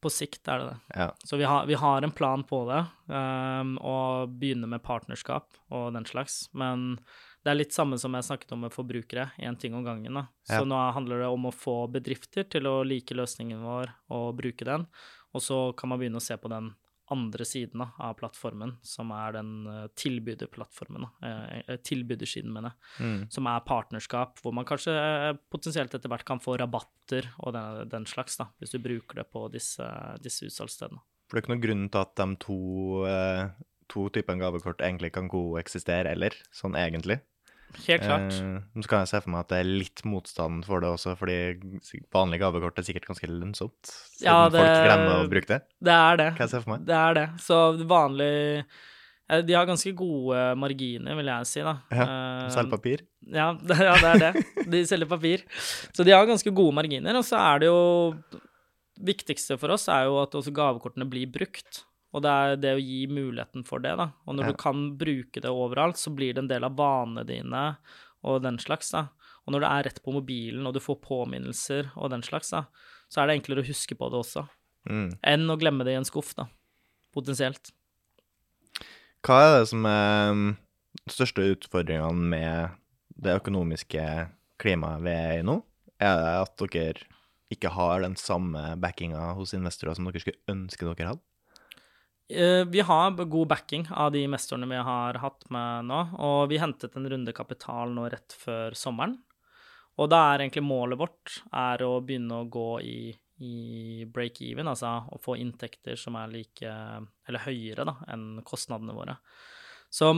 [0.00, 0.76] På sikt er det det.
[0.96, 1.08] Ja.
[1.24, 5.92] Så vi har, vi har en plan på det, um, og begynner med partnerskap og
[5.92, 6.48] den slags.
[6.52, 6.98] Men
[7.44, 10.14] det er litt samme som jeg snakket om med forbrukere, én ting om gangen.
[10.14, 10.26] da.
[10.48, 10.64] Så Ja.
[10.64, 14.86] nå handler det om å få bedrifter til å like løsningen vår og bruke den,
[15.34, 16.74] og så kan man begynne å se på den
[17.10, 21.30] andre siden av plattformen, som er den uh, tilbyderplattformen, da,
[21.68, 23.30] uh, tilbydersiden, mener jeg, Mm.
[23.32, 24.92] som er partnerskap, hvor man kanskje
[25.50, 29.26] potensielt etter hvert kan få rabatter og den, den slags, da, hvis du bruker det
[29.32, 29.86] på disse,
[30.22, 31.00] disse utsalgsstedene.
[31.30, 32.60] For det er ikke noen grunn til at de to,
[33.06, 33.50] eh,
[33.90, 37.20] to typene gavekort egentlig kan koeksistere, eller sånn egentlig.
[37.86, 38.32] Helt klart.
[38.34, 41.16] Eh, så kan jeg se for meg at det er litt motstand for det også,
[41.18, 41.36] fordi
[42.12, 43.92] vanlige gavekort er sikkert ganske lønnsomt.
[44.18, 45.60] Siden Ja, det- folk glemmer å bruke det.
[45.80, 46.28] Det er det.
[46.36, 46.84] Kan jeg se for meg.
[46.86, 47.26] Det er det.
[47.38, 48.64] Så vanlig
[49.30, 51.76] eh, De har ganske gode marginer, vil jeg si, da.
[51.94, 52.06] Ja,
[52.50, 53.00] Selger papir.
[53.30, 54.44] Ja, det, ja, det er det.
[54.70, 55.44] De selger papir.
[55.94, 57.14] Så de har ganske gode marginer.
[57.16, 58.24] Og så er det jo
[59.00, 61.84] Viktigste for oss er jo at også gavekortene blir brukt.
[62.12, 64.08] Og det er det å gi muligheten for det, da.
[64.26, 64.52] Og når Ja.
[64.52, 67.76] du kan bruke det overalt, så blir det en del av vanene dine
[68.24, 69.08] og den slags, da.
[69.46, 72.64] Og når det er rett på mobilen, og du får påminnelser og den slags, da,
[73.08, 74.48] så er det enklere å huske på det også.
[74.88, 75.18] Mm.
[75.22, 76.46] Enn å glemme det i en skuff, da.
[77.14, 77.70] Potensielt.
[79.22, 80.34] Hva er det som er
[81.06, 82.70] de største utfordringene med
[83.20, 84.04] det økonomiske
[84.58, 85.62] klimaet vi er i nå?
[86.00, 87.02] Er det at dere
[87.52, 91.24] ikke har den samme backinga hos investorer som dere skulle ønske dere hadde?
[92.30, 96.60] Eh, Vi har god backing av de investorene vi har hatt med nå, og vi
[96.62, 99.16] hentet en runde kapital nå rett før sommeren.
[99.98, 102.98] Og da er egentlig målet vårt er å begynne å gå i,
[103.42, 103.54] i
[104.06, 106.74] break-even, altså å få inntekter som er like,
[107.28, 109.18] eller høyere da, enn kostnadene våre.
[109.90, 110.12] Så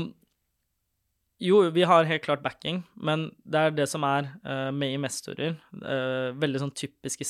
[1.42, 5.56] jo, vi har helt klart backing, men det er det som er uh, med investorer.
[5.72, 7.26] Uh, veldig sånn typisk i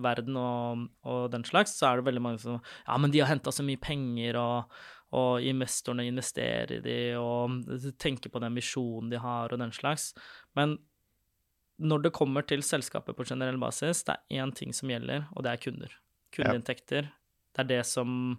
[0.00, 3.28] startup-verden og, og den slags, så er det veldig mange som Ja, men de har
[3.28, 4.70] henta så mye penger, og,
[5.12, 10.14] og investorene investerer i de, og tenker på den visjonen de har, og den slags.
[10.54, 10.78] Men
[11.80, 15.44] når det kommer til selskapet på generell basis, det er én ting som gjelder, og
[15.44, 15.94] det er kunder.
[16.32, 17.10] Kundeinntekter.
[17.54, 18.36] Det er det som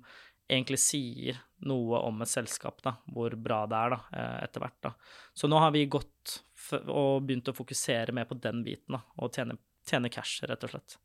[0.51, 4.79] egentlig sier noe om et selskap, da, hvor bra det er da, eh, etter hvert.
[4.83, 4.91] da.
[5.33, 6.41] Så nå har vi gått
[6.85, 10.73] og begynt å fokusere mer på den biten, da, og tjene, tjene cash, rett og
[10.73, 10.97] slett.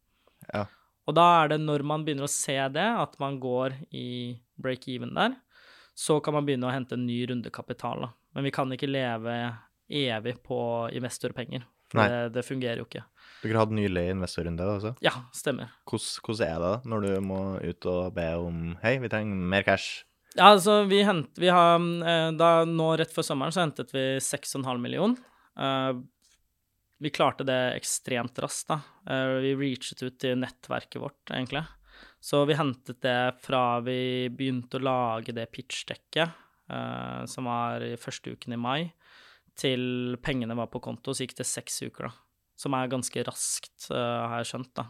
[0.53, 0.67] Ja.
[1.07, 4.09] Og da er det når man begynner å se det, at man går i
[4.63, 5.37] break-even der,
[5.97, 8.03] så kan man begynne å hente en ny runde kapital.
[8.05, 8.11] Da.
[8.37, 9.37] Men vi kan ikke leve
[9.87, 10.59] evig på
[10.93, 11.63] investorpenger,
[11.95, 12.09] Nei.
[12.11, 13.05] det, det fungerer jo ikke.
[13.45, 14.93] Dere hadde nylig investorrunde også.
[15.05, 15.71] Ja, stemmer.
[15.87, 19.49] Hvordan, hvordan er det da, når du må ut og be om Hei, vi trenger
[19.55, 20.03] mer cash.
[20.37, 24.05] Ja, altså, vi hent, vi har eh, da Nå rett før sommeren så hentet vi
[24.21, 25.15] 6,5 million.
[26.99, 28.81] Vi klarte det ekstremt raskt, da.
[29.11, 31.67] Eh, vi reachet ut til nettverket vårt, egentlig.
[32.21, 36.33] Så vi hentet det fra vi begynte å lage det pitchdekket,
[36.73, 38.93] eh, som var første uken i mai,
[39.57, 42.13] til pengene var på konto, så gikk det seks uker, da.
[42.57, 44.87] Som er ganske raskt, eh, har jeg skjønt, da.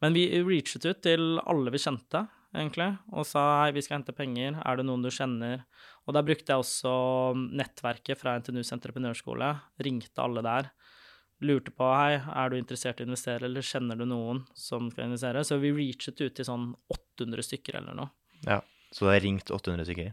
[0.00, 4.14] Men vi reachet ut til alle vi kjente, egentlig, og sa hei, vi skal hente
[4.16, 5.64] penger, er det noen du kjenner?
[6.06, 6.92] Og da brukte jeg også
[7.60, 9.52] nettverket fra NTNUs entreprenørskole,
[9.86, 10.70] ringte alle der,
[11.46, 15.08] lurte på hei, er du interessert i å investere, eller kjenner du noen som skal
[15.08, 15.44] investere?
[15.46, 18.12] Så vi reachet ut til sånn 800 stykker eller noe.
[18.46, 18.60] Ja.
[18.90, 20.10] Så du har ringt 800 stykker?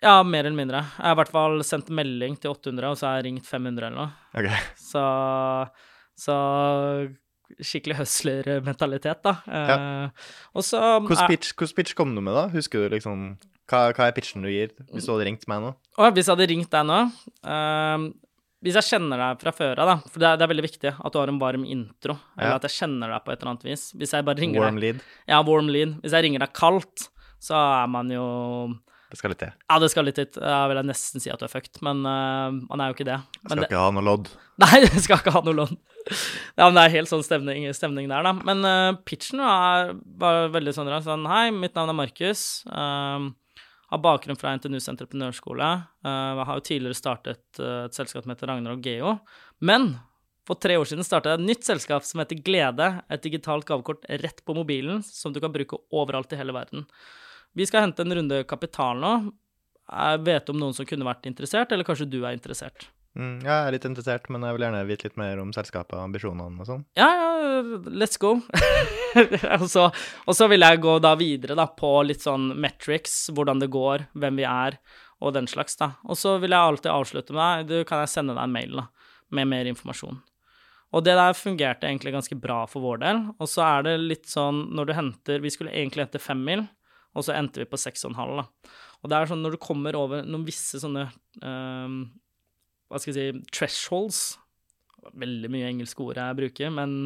[0.00, 0.84] Ja, mer eller mindre.
[0.96, 3.88] Jeg har i hvert fall sendt melding til 800, og så har jeg ringt 500
[3.90, 4.12] eller noe.
[4.38, 4.62] Okay.
[4.80, 5.02] Så,
[6.16, 6.36] så
[7.58, 9.34] skikkelig hustler-mentalitet, da.
[9.46, 10.08] Eh,
[10.54, 12.48] og så Hvilken er- pitch, hvordan pitch kom du med, da?
[12.54, 13.36] Husker du liksom
[13.70, 15.74] Hva, hva er pitchen du gir, hvis du hadde ringt meg nå?
[15.98, 16.96] Og hvis jeg hadde ringt deg nå
[17.46, 18.08] ehm,
[18.62, 20.90] Hvis jeg kjenner deg fra før av, da, for det er, det er veldig viktig
[20.98, 22.56] at du har en varm intro, eller Ja.
[22.56, 23.92] at jeg kjenner deg på et eller annet vis.
[23.96, 25.00] Hvis jeg bare ringer Warm deg lead?
[25.26, 25.94] Ja, warm lead.
[26.02, 27.08] Hvis jeg ringer deg kaldt,
[27.40, 28.74] så er man jo
[29.10, 29.54] Det skal litt til.
[29.66, 30.28] Ja, det skal litt til.
[30.38, 33.08] Da vil jeg nesten si at du er fucked, men uh, man er jo ikke
[33.08, 33.18] det.
[33.18, 34.30] Jeg Men skal det ikke ha noe lodd.
[34.62, 35.74] Nei, det skal ikke ha noe lodd.
[36.54, 38.34] Ja, men det er helt sånn stemning, stemning der, da.
[38.38, 39.92] Men uh, pitchen var,
[40.22, 42.44] var veldig sånn, sånn Hei, mitt navn er Markus.
[42.70, 43.32] Uh,
[43.90, 45.68] har bakgrunn fra NTNUs entreprenørskole.
[46.06, 49.16] Jeg har jo tidligere startet eh, et selskap som heter Ragnar og Geo.
[49.66, 49.96] Men
[50.46, 52.90] for tre år siden startet jeg et nytt selskap som heter Glede.
[53.10, 56.86] Et digitalt gavekort rett på mobilen som du kan bruke overalt i hele verden.
[57.56, 59.12] Vi skal hente en runde kapital nå.
[59.90, 62.86] Jeg vet om noen som kunne vært interessert, eller kanskje du er interessert.
[63.18, 66.04] Mm, jeg er litt interessert, men jeg vil gjerne vite litt mer om selskapet og
[66.04, 66.84] ambisjonene og sånn.
[66.98, 68.36] Ja, ja, let's go.
[69.58, 73.62] og, så, og så vil jeg gå da videre da, på litt sånn metrics, hvordan
[73.62, 74.78] det går, hvem vi er,
[75.18, 75.96] og den slags, da.
[76.06, 78.82] Og så vil jeg alltid avslutte med deg, du kan jeg sende deg en mail
[78.84, 78.86] da,
[79.34, 80.22] med mer informasjon.
[80.94, 83.20] Og det der fungerte egentlig ganske bra for vår del.
[83.38, 86.64] Og så er det litt sånn når du henter Vi skulle egentlig hente fem mil,
[87.14, 88.74] og så endte vi på seks og en halv, da.
[89.02, 91.06] Og det er sånn når du kommer over noen visse sånne
[91.42, 92.02] um,
[92.90, 94.20] Hva skal jeg si Thresholds.
[95.16, 96.96] Veldig mye engelske ord jeg bruker, men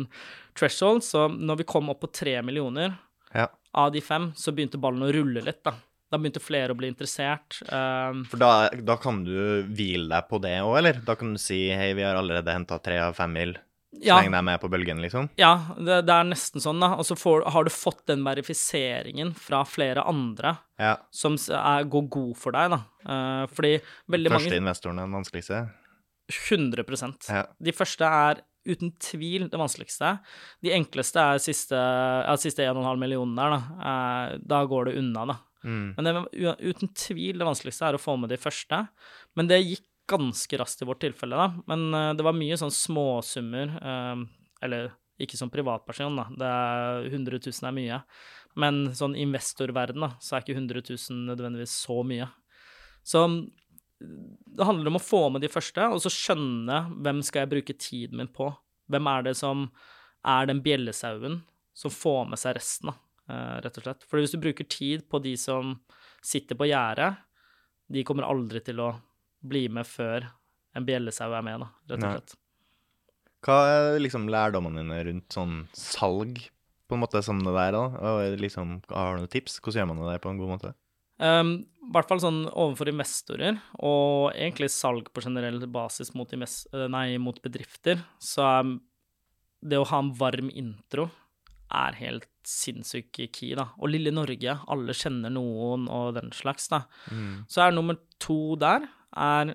[0.59, 1.13] thresholds.
[1.15, 2.97] Så når vi kom opp på tre millioner,
[3.35, 3.47] Ja.
[3.73, 5.77] av de fem så begynte ballen å rulle litt, da.
[6.11, 7.61] Da begynte flere å bli interessert.
[7.71, 10.99] Um, For da, da kan du hvile deg på det òg, eller?
[11.07, 13.55] Da kan du si hei, vi har allerede henta tre av fem mil.
[14.03, 15.29] Ja, de deg med på bølgen, liksom.
[15.41, 16.95] ja det, det er nesten sånn, da.
[16.99, 20.97] Og så får, har du fått den verifiseringen fra flere andre Ja.
[21.15, 22.81] som er, går god for deg, da.
[23.05, 23.77] Uh, fordi
[24.11, 25.63] veldig Første mange investoren er den vanskeligste.
[26.33, 26.85] 100
[27.29, 27.47] Ja.
[27.61, 30.19] De første er uten tvil det vanskeligste.
[30.65, 33.59] De enkleste er siste, ja, siste 1,5 millioner der, da.
[33.85, 35.41] Uh, da går det unna, da.
[35.65, 35.95] Mm.
[35.97, 36.15] Men det,
[36.61, 38.87] uten tvil det vanskeligste er å få med de første.
[39.37, 41.65] Men det gikk ganske raskt i vårt tilfelle, da.
[41.71, 43.75] Men eh, det var mye sånn småsummer.
[43.81, 44.25] eh,
[44.65, 46.29] eller ikke som privatperson, da.
[46.35, 48.01] Det er 100 000 er mye.
[48.59, 52.29] Men sånn investorverden, da, så er ikke 100 000 nødvendigvis så mye.
[53.07, 53.41] Så mm,
[54.59, 57.79] det handler om å få med de første, og så skjønne hvem skal jeg bruke
[57.79, 58.51] tiden min på.
[58.91, 59.69] Hvem er det som
[60.25, 61.43] er den bjellesauen
[61.75, 62.97] som får med seg resten, da,
[63.35, 64.07] eh, rett og slett.
[64.09, 65.77] For hvis du bruker tid på de som
[66.25, 67.15] sitter på gjerdet,
[67.93, 68.95] de kommer aldri til å
[69.45, 70.31] bli med før
[70.75, 72.39] en bjellesau er med, da, rett og slett.
[73.45, 76.41] Hva er liksom lærdommene dine rundt sånn salg,
[76.89, 77.85] på en måte, som det der, da?
[78.11, 79.59] Og liksom, har du noen tips?
[79.61, 80.73] Hvordan gjør man det der på en god måte?
[81.23, 81.53] Um,
[81.87, 87.07] I hvert fall sånn overfor investorer, og egentlig salg på generell basis mot, eh, nei,
[87.23, 88.73] mot bedrifter, så er
[89.65, 91.09] det å ha en varm intro
[91.75, 93.71] er helt sinnssykt key, da.
[93.81, 96.85] Og lille Norge, alle kjenner noen og den slags, da.
[97.11, 97.45] Mm.
[97.51, 99.55] Så er nummer to der er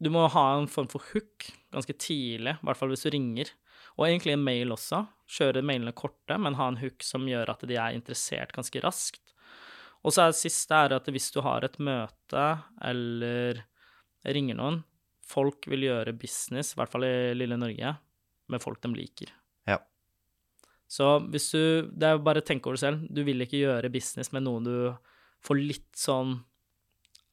[0.00, 3.50] Du må ha en form for hook ganske tidlig, i hvert fall hvis du ringer.
[3.98, 5.02] Og egentlig en mail også.
[5.30, 9.34] Kjøre mailene korte, men ha en hook som gjør at de er interessert ganske raskt.
[10.00, 12.46] Og så er det siste er at hvis du har et møte
[12.88, 13.60] eller
[14.24, 14.80] ringer noen
[15.30, 17.92] Folk vil gjøre business, i hvert fall i lille Norge,
[18.50, 19.28] med folk de liker.
[19.68, 19.76] Ja.
[20.90, 23.04] Så hvis du Det er jo bare å tenke over det selv.
[23.06, 24.74] Du vil ikke gjøre business med noen du
[25.46, 26.40] får litt sånn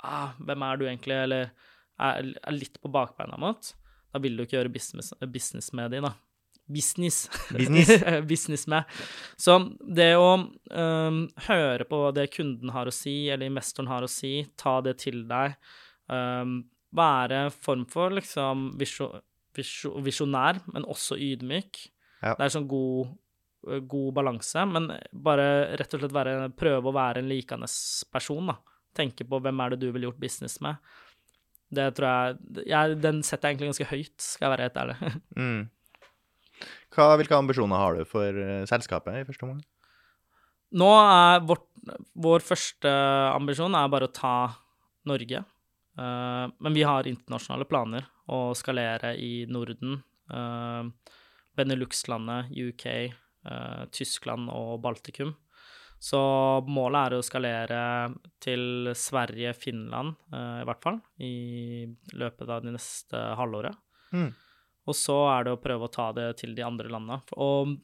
[0.08, 1.18] ah, Hvem er du egentlig?
[1.28, 1.52] Eller
[1.98, 3.74] er, er litt på bakbeina mot.
[4.14, 6.14] Da vil du ikke gjøre business, business med de, da.
[6.68, 7.30] Business.
[7.52, 8.04] Business.
[8.32, 8.84] business med.
[9.40, 14.12] Så det å um, høre på det kunden har å si, eller investoren har å
[14.12, 15.56] si, ta det til deg,
[16.12, 16.60] um,
[16.98, 19.24] være form for liksom visjonær,
[19.56, 19.96] visjo,
[20.76, 21.86] men også ydmyk.
[22.20, 22.34] Ja.
[22.34, 23.16] Det er sånn god,
[23.88, 27.78] god balanse, men bare rett og slett være, prøve å være en likandes
[28.12, 28.60] person, da.
[28.98, 30.82] Tenke på hvem er det du ville gjort business med.
[31.74, 35.18] Det tror jeg, jeg Den setter jeg egentlig ganske høyt, skal jeg være helt ærlig.
[35.38, 35.66] Mm.
[36.90, 39.60] Hva, hvilke ambisjoner har du for eh, selskapet i første omgang?
[40.82, 41.68] Nå er vårt,
[42.18, 42.90] vår første
[43.30, 44.34] ambisjon er bare å ta
[45.08, 45.44] Norge.
[45.98, 49.96] Uh, men vi har internasjonale planer å skalere i Norden,
[50.30, 50.86] uh,
[51.58, 52.86] Benelux-landet, UK,
[53.50, 55.34] uh, Tyskland og Baltikum.
[56.00, 56.20] Så
[56.70, 57.82] målet er å skalere
[58.44, 63.76] til Sverige, Finland, eh, i hvert fall, i løpet av det neste halvåret.
[64.14, 64.30] Mm.
[64.88, 67.20] Og så er det å prøve å ta det til de andre landene.
[67.36, 67.76] Og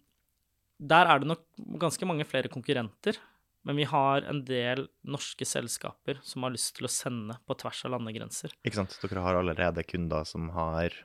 [0.80, 1.44] der er det nok
[1.82, 3.18] ganske mange flere konkurrenter,
[3.64, 7.86] men vi har en del norske selskaper som har lyst til å sende på tvers
[7.88, 8.56] av landegrenser.
[8.64, 8.96] Ikke sant?
[9.02, 10.96] Dere har allerede kunder som har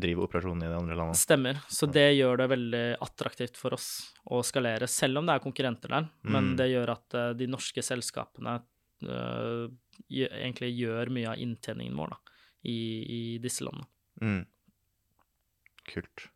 [0.00, 1.18] driver operasjonen i de andre landene.
[1.18, 1.60] Stemmer.
[1.68, 3.88] Så det gjør det veldig attraktivt for oss
[4.30, 6.08] å skalere, selv om det er konkurrenter der.
[6.22, 6.56] Men Mm.
[6.60, 8.56] det gjør at eh, de norske selskapene
[9.08, 9.68] uh,
[10.10, 12.18] egentlig gjør mye av inntjeningen vår da,
[12.64, 13.86] i, i disse landene.
[14.22, 14.42] Mm.
[15.88, 16.28] Kult.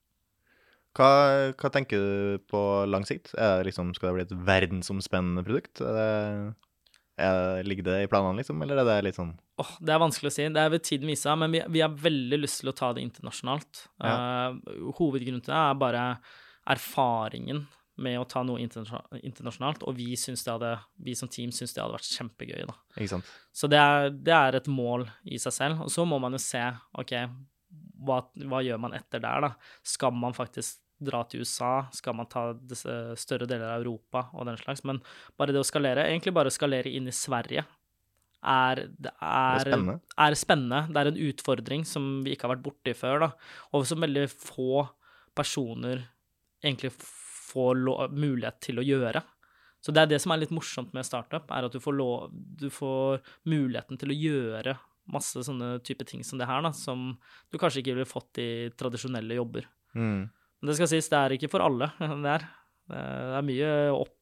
[0.96, 1.08] Hva,
[1.56, 3.32] hva tenker du på lang sikt?
[3.32, 5.80] Det liksom, skal det bli et verdensomspennende produkt?
[5.80, 6.54] Er det,
[7.66, 10.34] ligger det i planene, liksom, eller er det litt sånn Åh, det er vanskelig å
[10.34, 10.46] si.
[10.48, 13.04] Det er ved tiden vise men vi, vi har veldig lyst til å ta det
[13.04, 13.82] internasjonalt.
[14.02, 14.56] Eh,
[14.96, 16.04] hovedgrunnen til det er bare
[16.72, 17.66] erfaringen
[18.02, 20.72] med å ta noe internasjonalt, og vi, det hadde,
[21.04, 22.62] vi som team syns det hadde vært kjempegøy.
[22.70, 22.76] da.
[22.96, 23.32] Ikke sant?
[23.52, 25.84] Så det er, det er et mål i seg selv.
[25.84, 26.62] Og så må man jo se,
[26.98, 27.12] OK,
[28.02, 29.52] hva, hva gjør man etter der, da?
[29.86, 31.86] Skal man faktisk dra til USA?
[31.94, 32.48] Skal man ta
[33.18, 34.84] større deler av Europa og den slags?
[34.88, 35.00] Men
[35.38, 37.64] bare det å skalere, egentlig bare å skalere inn i Sverige,
[38.42, 39.98] er, det Det er, er spennende.
[40.18, 40.80] er spennende.
[40.90, 43.30] Det er en utfordring som vi ikke har vært borti før, da.
[43.72, 44.88] Og som veldig få
[45.38, 46.08] personer
[46.62, 46.90] egentlig
[47.52, 47.78] får
[48.10, 49.22] mulighet til å gjøre.
[49.82, 52.30] Så det er det som er litt morsomt med startup, er at du får, lov,
[52.32, 54.76] du får muligheten til å gjøre
[55.10, 57.16] masse sånne type ting som det her, da, som
[57.50, 59.66] du kanskje ikke ville fått i tradisjonelle jobber.
[59.98, 60.28] Mm.
[60.62, 61.90] Men det skal sies, det er ikke for alle.
[62.22, 62.44] Det er,
[62.92, 64.16] det er mye opp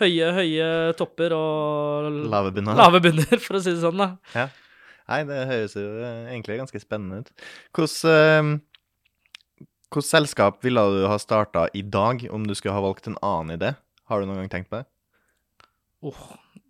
[0.00, 2.78] Høye, høye topper og Lave bunner.
[2.78, 4.06] lave bunner, for å si det sånn, da.
[4.34, 4.46] Ja.
[5.04, 7.44] Nei, det høres jo eh, egentlig ganske spennende ut.
[7.76, 13.18] Hvordan, eh, selskap ville du ha starta i dag om du skulle ha valgt en
[13.20, 13.74] annen idé?
[14.10, 14.88] Har du noen gang tenkt på det?
[16.04, 16.24] Oh,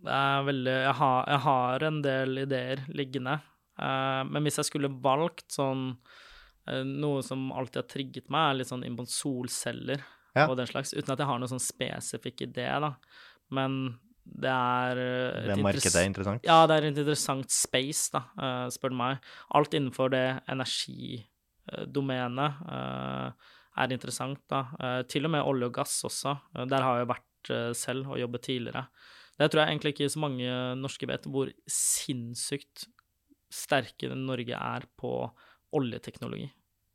[0.05, 3.39] det er veldig jeg har, jeg har en del ideer liggende.
[3.79, 5.93] Uh, men hvis jeg skulle valgt sånn
[6.67, 10.01] Noe som alltid har trigget meg, er litt sånn inn solceller
[10.35, 10.47] Ja.
[10.49, 12.95] og den slags, uten at jeg har noen sånn spesifikk idé, da.
[13.51, 16.43] Men det er eh, Det markedet er interessant?
[16.49, 19.19] Ja, det er et interessant space, da, eh, spør du meg.
[19.55, 23.31] Alt innenfor det energidomenet eh,
[23.85, 24.65] er interessant, da.
[24.81, 26.35] Eh, Til og med olje og gass også.
[26.57, 28.87] Eh, Der har jeg vært eh, selv og jobbet tidligere.
[29.39, 32.87] Det tror jeg egentlig ikke så mange norske vet, hvor sinnssykt
[33.55, 35.31] sterke Norge er på
[35.75, 36.51] oljeteknologi.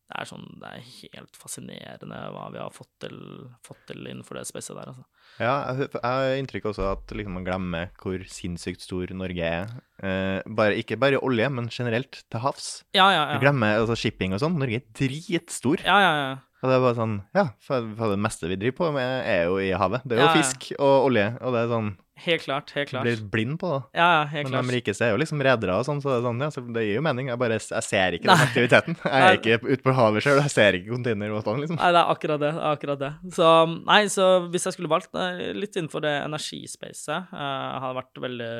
[0.10, 3.18] Det er sånn, det er helt fascinerende hva vi har fått til,
[3.62, 5.06] fått til innenfor det spacet der, altså.
[5.38, 9.70] Ja, jeg jeg har inntrykk også at liksom man glemmer hvor sinnssykt stor Norge er.
[10.02, 12.72] Eh, bare, ikke bare olje, men generelt til havs.
[12.98, 13.28] Ja, ja, ja.
[13.36, 13.42] ja.
[13.44, 14.58] glemmer altså shipping og sånn.
[14.58, 15.86] Norge er dritstor.
[15.86, 16.36] Ja, ja, ja.
[16.60, 19.46] Og det er bare sånn Ja, for, for det meste vi driver på med, er
[19.48, 20.04] jo i havet.
[20.10, 20.42] Det er jo Ja, ja.
[20.42, 21.94] fisk og olje, og det er sånn
[22.26, 23.04] Helt klart, helt Du klart.
[23.06, 23.82] blir litt blind på det.
[24.00, 24.68] Ja, ja, helt Men klart.
[24.70, 26.96] de rikeste er jo liksom redere og sånn, så det sånn, ja, så det gir
[26.98, 27.28] jo mening.
[27.32, 28.98] Jeg bare jeg ser ikke den aktiviteten.
[29.04, 31.80] Jeg er ikke ute på havet sjøl, jeg ser ikke containerbåtene, liksom.
[31.80, 32.52] Nei, det er akkurat det.
[32.74, 33.12] akkurat det.
[33.38, 33.50] Så,
[33.86, 38.52] nei, så hvis jeg skulle valgt eh, litt innenfor det energispacet, uh, hadde vært veldig,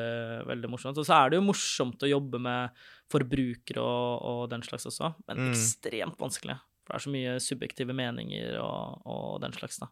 [0.48, 0.98] veldig morsomt.
[1.00, 2.70] Og så er det jo morsomt å jobbe med
[3.10, 5.52] forbrukere og, og den slags også, men Mm.
[5.52, 6.56] ekstremt vanskelig.
[6.86, 9.86] For det er så mye subjektive meninger og, og den slags, da.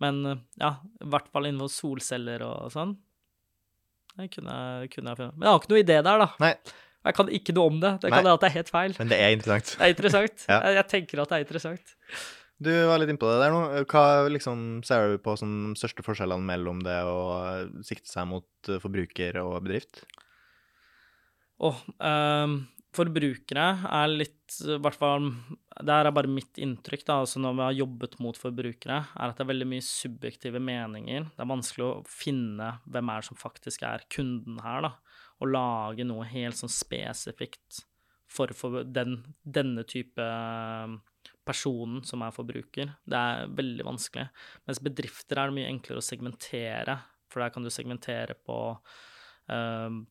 [0.00, 2.96] Men eh, ja, i hvert fall innenfor solceller og sånn.
[4.16, 4.54] Det kunne,
[4.92, 5.36] kunne jeg funnet.
[5.36, 6.28] Men jeg har ikke noe idé der, da.
[6.42, 6.52] Nei,
[7.02, 7.92] Jeg kan ikke noe om det.
[8.02, 8.26] Det kan Nei.
[8.28, 8.92] være at det er helt feil.
[8.98, 9.70] men det er interessant.
[9.78, 10.44] Det er interessant.
[10.52, 10.58] Ja.
[10.68, 11.94] jeg, jeg tenker at det er interessant.
[12.62, 13.62] Du var litt innpå det der nå.
[13.90, 17.16] Hva liksom ser du på som de største forskjellene mellom det å
[17.82, 20.04] sikte seg mot eh, forbruker og bedrift?
[21.62, 22.54] Åh, ehm,
[22.92, 25.28] forbrukere er litt I hvert fall
[25.82, 29.38] Det er bare mitt inntrykk, da, altså når vi har jobbet mot forbrukere, er at
[29.38, 31.30] det er veldig mye subjektive meninger.
[31.32, 34.92] Det er vanskelig å finne hvem er som faktisk er kunden her, da.
[35.40, 37.80] Og lage noe helt sånn spesifikt
[38.32, 40.98] for, for den, denne type ehm,
[41.48, 42.92] personen som er forbruker.
[43.08, 44.28] Det er veldig vanskelig.
[44.68, 46.98] Mens bedrifter er det mye enklere å segmentere,
[47.32, 48.58] for der kan du segmentere på
[49.52, 50.04] ehm,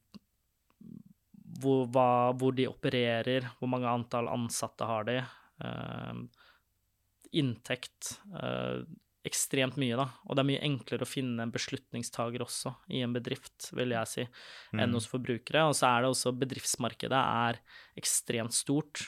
[1.62, 2.08] hvor, hva,
[2.38, 5.22] hvor de opererer, hvor mange antall ansatte har de,
[5.62, 6.24] Uh,
[7.38, 8.82] inntekt, Uh,
[9.22, 10.08] ekstremt mye, da.
[10.26, 14.10] Og det er mye enklere å finne en beslutningstager også i en bedrift, vil jeg
[14.10, 14.26] si,
[14.74, 14.96] enn Mm.
[14.98, 15.68] hos forbrukere.
[15.70, 17.60] Og så er det også bedriftsmarkedet er
[18.02, 19.04] ekstremt stort,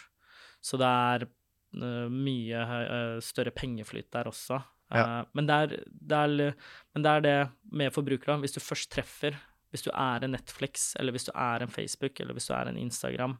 [0.61, 4.61] så det er uh, mye uh, større pengeflyt der også.
[4.93, 5.21] Ja.
[5.21, 6.55] Eh, men, det er, det er,
[6.93, 7.37] men det er det
[7.71, 9.33] med forbrukere, hvis du først treffer
[9.73, 12.69] hvis du er en Netflix, eller hvis du er en Facebook, eller hvis du er
[12.69, 13.37] en Instagram,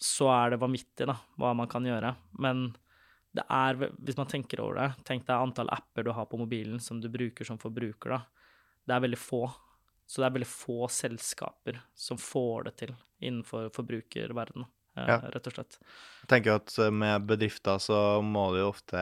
[0.00, 2.14] så er det vanvittig, da, hva man kan gjøre.
[2.42, 2.70] Men
[3.36, 6.80] det er, hvis man tenker over det, tenk deg antall apper du har på mobilen
[6.82, 8.22] som du bruker som forbruker, da.
[8.88, 9.44] Det er veldig få.
[10.10, 14.66] Så det er veldig få selskaper som får det til innenfor forbrukerverdenen,
[14.96, 15.18] eh, Ja.
[15.30, 15.78] rett og slett.
[16.24, 18.98] Jeg tenker at eh, med bedrifter så må du jo ofte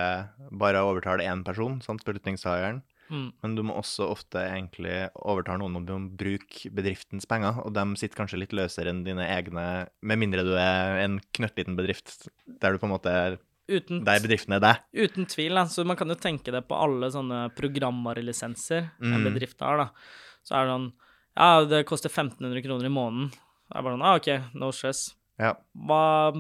[0.53, 2.83] bare overtale én person, sant, beslutningstageren.
[3.11, 3.33] Mm.
[3.43, 7.85] Men du må også ofte egentlig overtale noen om å bruke bedriftens penger, og de
[7.97, 12.73] sitter kanskje litt løsere enn dine egne, med mindre du er en knøttliten bedrift, der
[12.73, 13.39] du på en måte er
[13.69, 14.79] Uten, Der bedriften er deg.
[14.97, 15.67] Uten tvil, da.
[15.69, 19.35] Så man kan jo tenke det på alle sånne programvarelisenser en Mm.
[19.35, 19.89] bedrift har, da.
[20.43, 20.93] Så er det sånn
[21.37, 23.31] Ja, det koster 1500 kroner i måneden.
[23.31, 25.15] Det er bare sånn, ah, OK, no stress.
[25.39, 25.53] Ja.
[25.77, 26.33] Hva,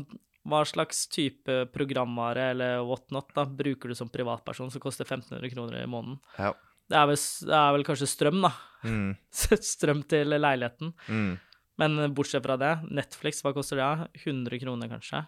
[0.48, 5.82] hva slags type programvare eller whatnot da, bruker du som privatperson som koster 1500 kroner
[5.82, 6.18] i måneden?
[6.38, 6.54] Ja.
[6.88, 8.52] Det er vel, det er vel kanskje strøm, da.
[8.88, 9.10] Mm,
[9.74, 10.94] strøm til leiligheten.
[11.08, 11.36] mm.
[11.78, 14.08] Men bortsett fra det, Netflix, hva koster det?
[14.24, 15.20] 100 kroner, kanskje.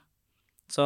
[0.74, 0.84] Så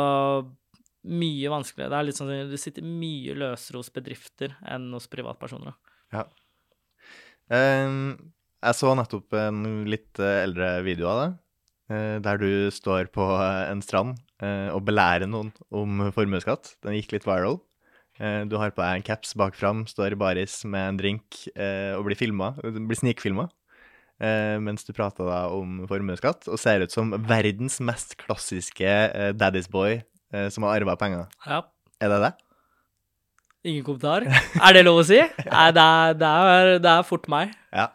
[1.09, 1.89] mye vanskeligere.
[1.93, 5.76] Det er litt sånn det sitter mye løsere hos bedrifter enn hos privatpersoner.
[6.12, 6.26] Ja.
[7.49, 8.32] Um,
[8.64, 11.35] jeg så nettopp en litt eh, eldre video av eh,
[11.91, 16.76] der du står på eh, en strand eh, og belærer noen om formuesskatt.
[16.85, 17.59] Den gikk litt viral.
[18.22, 21.43] Eh, du har på deg en caps bak fram, står i baris med en drink
[21.53, 23.49] eh, og blir filma, blir snikfilma.
[24.22, 29.32] Eh, mens du prater da om formuesskatt, og ser ut som verdens mest klassiske eh,
[29.35, 31.26] daddy's boy eh, som har arva penger.
[31.49, 31.64] Ja.
[32.03, 32.32] Er det det?
[33.64, 34.26] Ingen kommentar?
[34.28, 35.18] Er det lov å si?
[35.49, 37.55] Nei, det er, det er, det er fort meg.
[37.74, 37.89] Ja.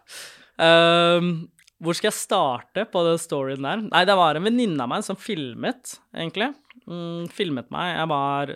[0.59, 1.31] Ehm,
[1.79, 3.83] hvor skal jeg starte på den storyen der?
[3.85, 6.51] Nei, det var en venninne av meg som filmet, egentlig.
[6.89, 7.93] Mm, filmet meg.
[7.95, 8.53] Jeg var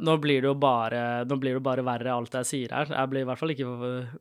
[0.00, 2.90] Nå blir det jo bare Nå blir det bare verre, alt jeg sier her.
[2.90, 4.12] Jeg blir i hvert fall ikke for,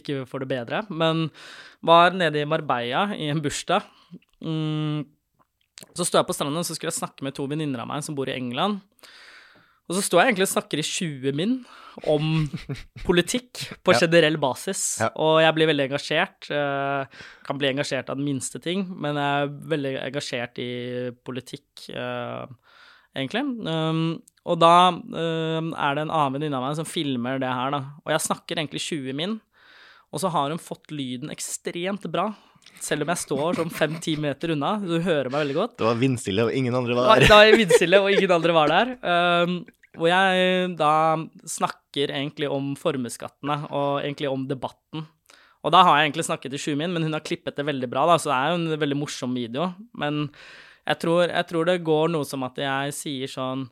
[0.00, 0.82] ikke for det bedre.
[0.90, 1.28] Men
[1.84, 3.86] var nede i Marbella i en bursdag.
[4.42, 5.04] Mm,
[5.92, 8.18] så sto jeg på stranden og skulle jeg snakke med to venninner av meg som
[8.18, 8.82] bor i England.
[9.92, 11.56] Og så står jeg egentlig og snakker i 20 min
[12.08, 12.28] om
[13.06, 14.80] politikk på generell basis.
[15.02, 15.10] Ja.
[15.20, 16.48] Og jeg blir veldig engasjert.
[16.48, 20.72] eh, kan bli engasjert av den minste ting, men jeg er veldig engasjert i
[21.26, 22.46] politikk, eh,
[23.12, 23.44] egentlig.
[23.68, 27.74] Um, og da um, er det en annen venninne av meg som filmer det her,
[27.74, 27.82] da.
[28.06, 29.36] Og jeg snakker egentlig 20 min,
[30.12, 32.30] og så har hun fått lyden ekstremt bra.
[32.82, 35.76] Selv om jeg står sånn fem-ti meter unna, så du hører meg veldig godt.
[35.82, 37.12] Det var vindstille, og ingen andre var der.
[37.12, 38.92] Ja, det var vindstille, og ingen andre var der.
[39.98, 40.94] Hvor jeg da
[41.44, 45.04] snakker egentlig om formuesskattene, og egentlig om debatten.
[45.62, 47.90] Og da har jeg egentlig snakket i sju min, men hun har klippet det veldig
[47.92, 49.68] bra, da, så det er jo en veldig morsom video.
[49.98, 50.24] Men
[50.88, 53.68] jeg tror, jeg tror det går noe som at jeg sier sånn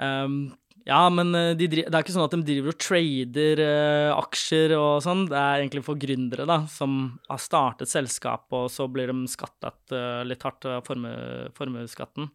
[0.00, 0.38] um,
[0.86, 4.74] ja, men eh, de det er ikke sånn at de driver og trader uh, aksjer
[4.78, 5.24] og sånn.
[5.26, 9.94] Det er egentlig for gründere, da, som har startet selskap, og så blir de skattet
[9.96, 12.28] uh, litt hardt av formue- formuesskatten.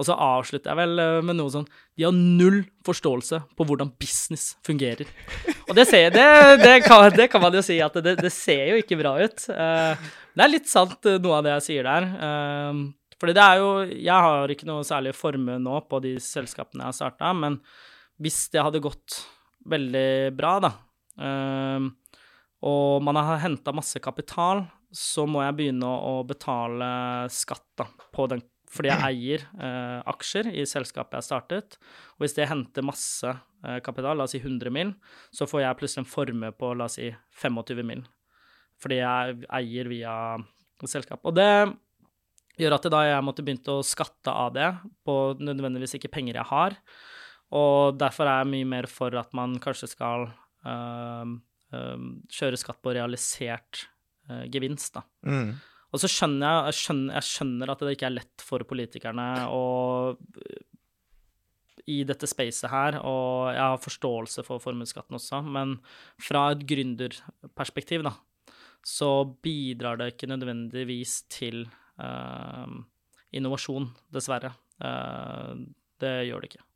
[0.00, 1.66] Og så avslutter jeg vel uh, med noe sånn
[1.98, 5.04] De har null forståelse på hvordan business fungerer.
[5.68, 6.24] Og det, ser, det,
[6.64, 9.44] det, kan, det kan man jo si at det, ser jo ikke bra ut.
[9.44, 12.08] Det er litt sant, noe av det jeg sier der.
[12.16, 16.86] Uh, fordi det er jo Jeg har ikke noe særlig formue nå på de selskapene
[16.86, 17.60] jeg har starta, men
[18.20, 19.22] hvis det hadde gått
[19.70, 20.70] veldig bra, da,
[21.20, 21.88] eh,
[22.68, 26.90] og man har henta masse kapital, så må jeg begynne å, betale
[27.32, 31.76] skatt da, på den, fordi jeg eier eh, aksjer i selskapet jeg startet.
[32.18, 34.92] Og hvis det henter masse eh, kapital, la oss si 100 mill.,
[35.34, 37.08] så får jeg plutselig en formue på la oss si
[37.42, 38.04] 25 mill.,
[38.80, 40.14] fordi jeg eier via
[40.88, 41.20] selskap.
[41.28, 41.50] Og det
[42.60, 44.68] gjør at det da jeg måtte begynt å skatte av det
[45.06, 46.76] på nødvendigvis ikke penger jeg har.
[47.56, 50.28] Og derfor er jeg mye mer for at man kanskje skal
[50.66, 51.40] øhm,
[51.74, 53.86] øhm, kjøre skatt på realisert
[54.30, 55.02] øh, gevinst, da.
[55.26, 55.56] Mm.
[55.90, 59.30] Og så skjønner jeg, jeg skjønner, jeg skjønner at det ikke er lett for politikerne
[59.50, 59.64] å
[61.90, 65.76] i dette spacet her, og jeg har forståelse for formuesskatten også, men
[66.22, 68.14] fra et gründerperspektiv, da,
[68.86, 71.64] så bidrar det ikke nødvendigvis til
[72.00, 72.78] uh,
[73.36, 74.54] innovasjon, dessverre.
[74.80, 75.66] Uh,
[76.00, 76.66] det gjør det ikke.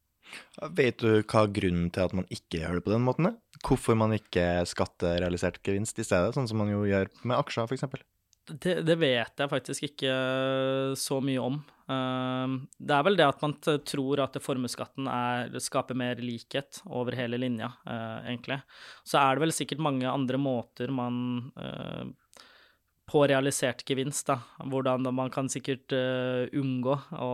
[0.79, 3.37] Vet du hva grunnen til at man ikke gjør det på den måten er?
[3.64, 7.68] Hvorfor man ikke skatter realisert gevinst i stedet, sånn som man jo gjør med aksjer,
[7.70, 8.03] f.eks.?
[8.45, 10.11] Det, det vet jeg faktisk ikke
[11.01, 11.55] så mye om.
[11.89, 13.55] Eh, Det er vel det at man
[13.89, 18.61] tror at formuesskatten er- skaper mer likhet over hele linja, eh, egentlig.
[19.05, 22.05] Så er det vel sikkert mange andre måter man eh,
[23.09, 24.39] På realisert gevinst, da.
[24.64, 27.33] Hvordan man kan sikkert eh, unngå å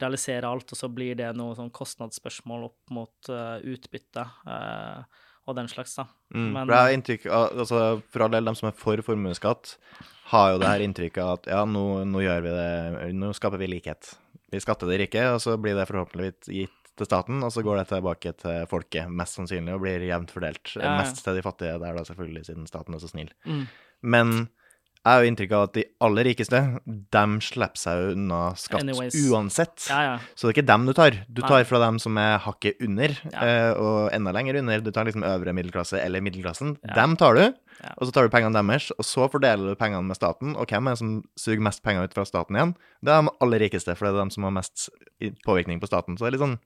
[0.00, 5.04] realisere alt, og så blir det noe sånn kostnadsspørsmål opp mot uh, utbytte uh,
[5.50, 6.06] og den slags, da.
[6.34, 6.50] Mm.
[6.54, 9.76] Men- for jeg har inntrykk av, altså For all del, de som er for formuesskatt,
[10.32, 13.60] har jo det her inntrykket av at ja, nå, nå gjør vi det, nå skaper
[13.60, 14.14] vi likhet.
[14.52, 17.80] Vi skatter de rike, og så blir det forhåpentligvis gitt til staten, og så går
[17.80, 20.74] det tilbake til folket, mest sannsynlig, og blir jevnt fordelt.
[20.76, 20.96] Ja, ja.
[21.00, 23.32] Mest til de fattige der, da, selvfølgelig, siden staten er så snill.
[23.48, 23.62] Mm.
[24.14, 24.34] Men
[25.02, 26.58] jeg har jo inntrykk av at de aller rikeste,
[27.10, 29.16] dem slipper seg unna skatt Anyways.
[29.32, 29.88] uansett.
[29.90, 30.12] Ja, ja.
[30.38, 31.10] Så det er ikke dem du tar.
[31.26, 31.48] Du Nei.
[31.50, 33.40] tar fra dem som er hakket under, Ja.
[33.42, 34.80] eh, og enda lenger under.
[34.80, 36.76] Du tar liksom øvre middelklasse eller middelklassen.
[36.94, 37.42] Dem tar du,
[37.98, 40.54] og så tar du pengene deres, og så fordeler du pengene med staten.
[40.56, 42.76] Og hvem er det som suger mest penger ut fra staten igjen?
[43.02, 44.88] Det er de aller rikeste, for det er dem som har mest
[45.44, 46.16] påvirkning på staten.
[46.16, 46.58] Så det er litt sånn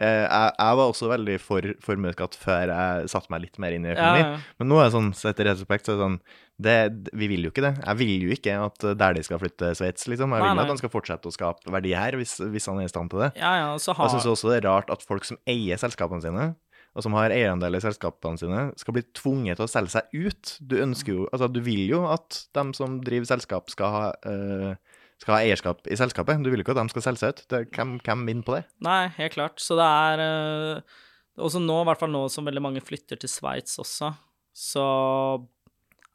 [0.00, 3.90] jeg, jeg var også veldig for formuesskatt før jeg satte meg litt mer inn i
[3.92, 4.22] Ja, økonomi.
[4.24, 4.54] ja.
[4.60, 6.16] Men nå er det sånn, sett i retrospekt, så er det sånn
[6.60, 6.76] det,
[7.16, 7.74] Vi vil jo ikke det.
[7.86, 10.32] Jeg vil jo ikke at eh, Dæhlie skal flytte til Sveits, liksom.
[10.36, 10.64] Jeg vil nei.
[10.64, 13.22] at han skal fortsette å skape verdi her, hvis, hvis han er i stand til
[13.24, 13.30] det.
[13.40, 16.20] Ja, ja, så Jeg har syns også det er rart at folk som eier selskapene
[16.24, 16.50] sine,
[16.90, 20.56] og som har eierandel i selskapene sine, skal bli tvunget til å selge seg ut.
[20.60, 24.74] Du ønsker jo, altså du vil jo at dem som driver selskap, skal ha, eh,
[25.20, 26.40] skal ha eierskap i selskapet.
[26.42, 27.42] Du vil ikke at de skal selge seg ut.
[27.52, 28.64] Det, hvem, hvem vinner på det?
[28.86, 29.60] Nei, helt klart.
[29.60, 30.98] Så det er eh,
[31.40, 34.10] Også nå, i hvert fall nå som veldig mange flytter til Sveits også,
[34.56, 34.86] så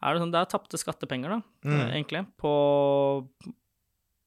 [0.04, 1.80] er det sånn Det er tapte skattepenger, da, Mm.
[1.80, 2.26] eh, egentlig.
[2.38, 2.52] På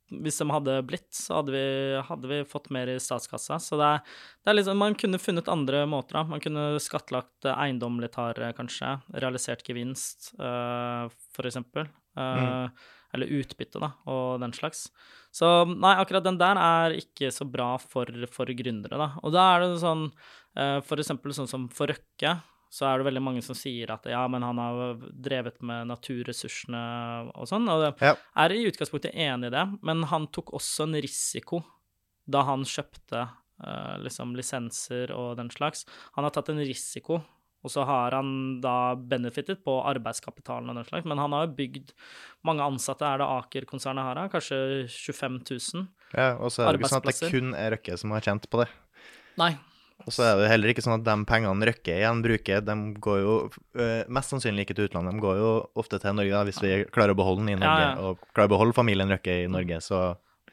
[0.08, 1.64] Hvis de hadde blitt, så hadde vi,
[2.08, 3.58] hadde vi fått mer i statskassa.
[3.60, 3.98] Så det er,
[4.40, 6.22] det er liksom Man kunne funnet andre måter, da.
[6.24, 8.94] Man kunne skattlagt eiendom litt hardere, kanskje.
[9.20, 11.90] Realisert gevinst, uh, for eksempel.
[12.16, 12.68] Eh,
[13.14, 14.90] Eller utbytte, da, og den slags.
[15.32, 19.06] Så nei, akkurat den der er ikke så bra for, for gründere, da.
[19.22, 20.10] Og da er det sånn,
[20.56, 22.34] eh, for eksempel sånn som for Røkke,
[22.68, 26.82] så er det veldig mange som sier at ja, men han har drevet med naturressursene
[27.32, 28.14] og sånn, og Ja.
[28.36, 31.62] er i utgangspunktet enig i det, men han tok også en risiko
[32.28, 33.22] da han kjøpte
[33.64, 35.86] eh, liksom lisenser og den slags.
[36.14, 37.22] Han har tatt en risiko,
[37.66, 38.28] og så har han
[38.62, 41.94] da benefitet på arbeidskapitalen og den slags, men han har jo bygd
[42.46, 45.40] mange ansatte, er det Aker-konsernet har, kanskje 25
[45.74, 45.88] 000?
[46.14, 48.46] Ja, og så er det ikke sånn at det kun er Røkke som har tjent
[48.50, 48.68] på det.
[49.40, 49.56] Nei.
[50.06, 53.18] Og så er det heller ikke sånn at de pengene Røkke igjen bruker, de går
[53.24, 55.18] jo øh, mest sannsynlig ikke til utlandet.
[55.18, 55.50] De går jo
[55.82, 57.82] ofte til Norge, da, hvis vi klarer å beholde den i Norge.
[57.82, 58.06] Ja, ja.
[58.06, 60.02] Og klarer å beholde familien Røkke i Norge, så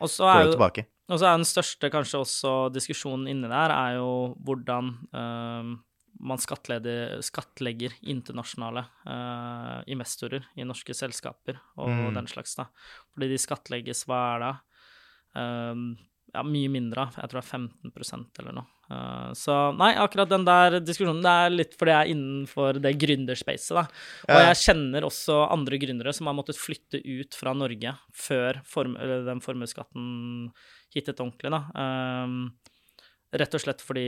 [0.02, 0.88] Og går det tilbake.
[1.06, 4.10] Og så er den største kanskje også diskusjonen inni der, er jo
[4.48, 5.76] hvordan eh,
[6.20, 12.14] man skattlegger, internasjonale uh, investorer i norske selskaper og Mm.
[12.16, 12.68] den slags, da.
[13.14, 14.54] Fordi de skattlegges, hva er det?
[15.36, 15.98] Um,
[16.34, 17.52] ja, mye mindre, jeg tror det er
[17.92, 18.66] 15% eller noe.
[18.90, 22.94] Uh, så nei, akkurat den der diskusjonen, det er litt fordi jeg er innenfor det
[23.02, 23.86] gründerspacet, da.
[24.30, 24.54] Og Ja.
[24.54, 29.26] jeg kjenner også andre gründere som har måttet flytte ut fra Norge før form eller
[29.26, 30.52] den formuesskatten
[30.94, 31.64] hittet ordentlig, da.
[31.76, 32.54] Ehm,
[33.40, 34.08] rett og slett fordi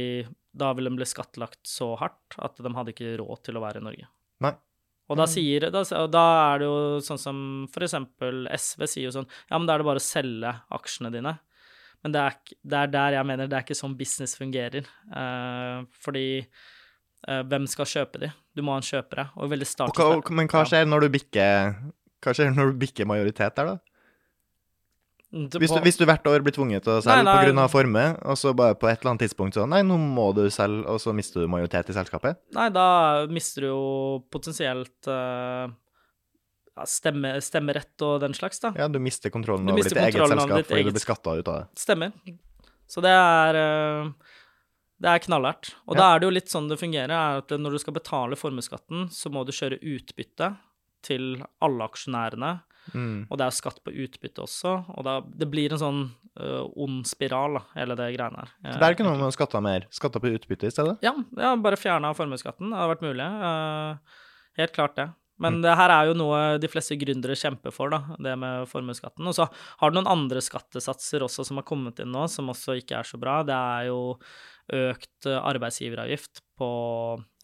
[0.57, 3.81] da ville de bli skattlagt så hardt at de hadde ikke råd til å være
[3.81, 4.07] i Norge.
[4.45, 4.53] Nei.
[5.07, 7.37] Og da, sier, da, da er det jo sånn som
[7.71, 11.13] for eksempel SV sier jo sånn Ja, men da er det bare å selge aksjene
[11.13, 11.37] dine.
[12.03, 14.85] Men det er, det er der jeg mener det er ikke sånn business fungerer.
[15.07, 18.31] Eh, fordi eh, hvem skal kjøpe de?
[18.51, 19.29] Du må ha en kjøpere.
[19.39, 21.79] Og veldig Og start hva, men hva skjer når du bikker
[22.23, 23.96] Hva skjer når du bikker majoritet der, da?
[25.27, 27.65] Hvis du, hvis du hvert år blir tvunget til å selge pga.
[27.67, 30.85] forme, og så bare på et eller annet tidspunkt sånn Nei, nå må du selge,
[30.87, 32.39] og så mister du majoritet i selskapet?
[32.55, 33.81] Nei, da mister du jo
[34.31, 35.67] potensielt uh,
[36.87, 38.71] stemme, stemmerett og den slags, da.
[38.79, 40.95] Ja, du mister kontrollen Du over mister ditt eget kontrollen eget selskap ditt fordi du
[40.95, 41.81] blir skatta ut av det.
[41.83, 42.37] Stemmer.
[42.87, 44.13] Så det er uh,
[45.03, 45.73] Det er knallhardt.
[45.85, 45.99] Og Ja.
[45.99, 49.09] da er det jo litt sånn det fungerer, er at når du skal betale formuesskatten,
[49.11, 50.53] så må du kjøre utbytte
[51.05, 52.53] til alle aksjonærene.
[52.93, 53.25] Mm.
[53.27, 54.73] Og det er skatt på utbytte også.
[54.95, 56.01] Og da, det blir en sånn
[56.39, 58.55] uh, ond spiral, da, hele det greiene her.
[58.63, 59.87] Så det er ikke noe med å skatte mer.
[59.93, 60.97] Skatte på utbytte i stedet?
[61.05, 62.71] Ja, ja bare fjerna formuesskatten.
[62.71, 63.29] Det hadde vært mulig.
[63.43, 64.19] Uh,
[64.61, 65.09] helt klart det.
[65.41, 69.27] Men det her er jo noe de fleste gründere kjemper for, da, det med formuesskatten.
[69.29, 69.45] Og så
[69.81, 73.07] har du noen andre skattesatser også som har kommet inn nå, som også ikke er
[73.07, 73.43] så bra.
[73.45, 73.99] Det er jo
[74.77, 76.69] økt eh, arbeidsgiveravgift på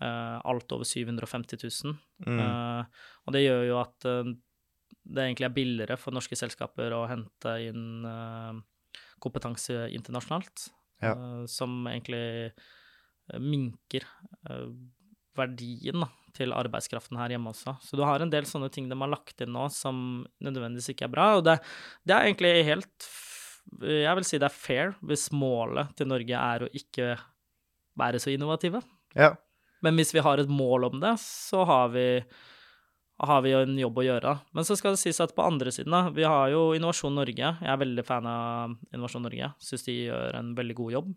[0.02, 1.94] eh, alt over 750 000.
[2.26, 2.42] Mm.
[2.42, 4.34] Eh, og det gjør jo at eh,
[5.04, 8.62] det egentlig er billigere for norske selskaper å hente inn eh,
[9.24, 10.70] kompetanse internasjonalt,
[11.04, 11.12] Ja.
[11.18, 12.24] eh, som egentlig
[12.54, 14.06] eh, minker
[15.38, 17.76] verdien da, til arbeidskraften her hjemme også.
[17.82, 21.08] Så du har en del sånne ting de har lagt inn nå som nødvendigvis ikke
[21.08, 21.28] er bra.
[21.40, 21.58] Og det,
[22.06, 23.08] det er egentlig helt
[23.82, 27.14] Jeg vil si det er fair hvis målet til Norge er å ikke
[27.98, 28.82] være så innovative.
[29.16, 29.32] Ja.
[29.86, 32.06] Men hvis vi har et mål om det, så har vi,
[33.20, 34.32] har vi jo en jobb å gjøre.
[34.58, 37.52] Men så skal det sies at på andre siden, da, vi har jo Innovasjon Norge.
[37.62, 39.52] Jeg er veldig fan av Innovasjon Norge.
[39.62, 41.12] Syns de gjør en veldig god jobb.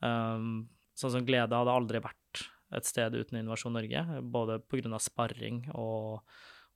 [0.00, 0.68] Um,
[0.98, 4.98] sånn som Glede hadde aldri vært et sted uten Innovasjon Norge, både pga.
[5.00, 6.20] sparring og,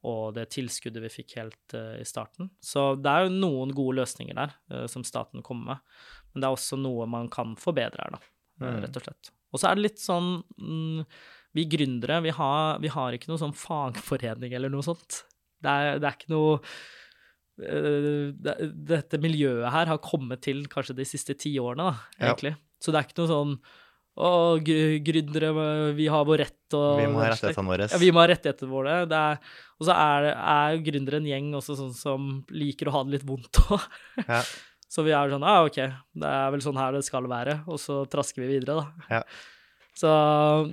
[0.09, 2.49] og det tilskuddet vi fikk helt uh, i starten.
[2.63, 5.93] Så det er jo noen gode løsninger der uh, som staten kommer med,
[6.33, 8.29] men det er også noe man kan forbedre her, da, eh,
[8.63, 8.81] Mm.
[8.85, 9.31] rett og slett.
[9.53, 11.05] Og så er det litt sånn mm,
[11.53, 15.23] Vi gründere, vi har, vi har ikke noe sånn fagforening eller noe sånt.
[15.63, 16.55] Det er, det er ikke noe
[17.61, 18.55] eh, det,
[18.89, 22.31] Dette miljøet her har kommet til kanskje de siste ti årene, da, Ja.
[22.33, 22.55] egentlig.
[22.83, 23.55] Så det er ikke noe sånn
[24.13, 24.29] å,
[24.61, 25.49] gründere,
[25.97, 27.87] vi har vår rett og Vi må ha rettighetene våre.
[27.89, 28.97] Ja, vi må ha rettighetene våre.
[29.09, 29.21] Det
[29.79, 33.15] og så er, er jo gründere en gjeng også sånn som liker å ha det
[33.17, 33.89] litt vondt òg.
[34.27, 34.43] Ja.
[34.93, 35.79] Så vi er sånn ah, OK,
[36.21, 39.07] det er vel sånn her det skal være, og så trasker vi videre, da.
[39.09, 39.21] Ja.
[39.93, 40.09] Så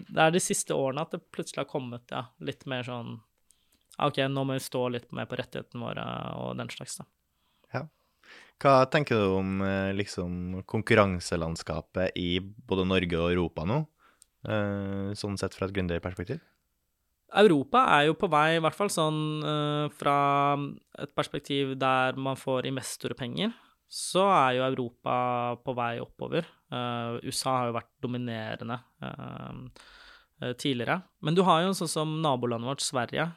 [0.09, 3.19] det er de siste årene at det plutselig har kommet ja, litt mer sånn
[4.01, 6.05] OK, nå må vi stå litt mer på rettighetene våre
[6.41, 7.09] og den slags, da.
[8.61, 13.79] Hva tenker du om eh, liksom konkurranselandskapet i både Norge og Europa nå?
[14.45, 16.43] Eh, sånn sett fra et gründerperspektiv?
[17.41, 20.19] Europa er jo på vei, i hvert fall sånn eh, fra
[21.01, 23.55] et perspektiv der man får investorpenger,
[23.89, 25.17] så er jo Europa
[25.65, 26.45] på vei oppover.
[26.71, 29.61] Eh, USA har jo vært dominerende eh,
[30.43, 31.01] eh, tidligere.
[31.23, 33.31] Men du har jo sånn som nabolandet vårt, Sverige.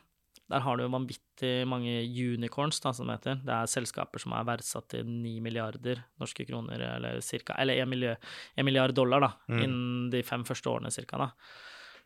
[0.52, 3.40] Der har du vanvittig mange unicorns, da, som det heter.
[3.48, 7.90] Det er selskaper som er verdsatt til 9 milliarder norske kroner, eller cirka, eller 1
[7.90, 8.18] milliard,
[8.60, 9.62] 1 milliard dollar, da, Mm.
[9.64, 11.32] innen de fem første årene, cirka, da.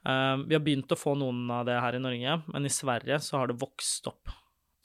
[0.08, 3.18] Uh, vi har begynt å få noen av det her i Norge, men i Sverige
[3.20, 4.30] så har det vokst opp.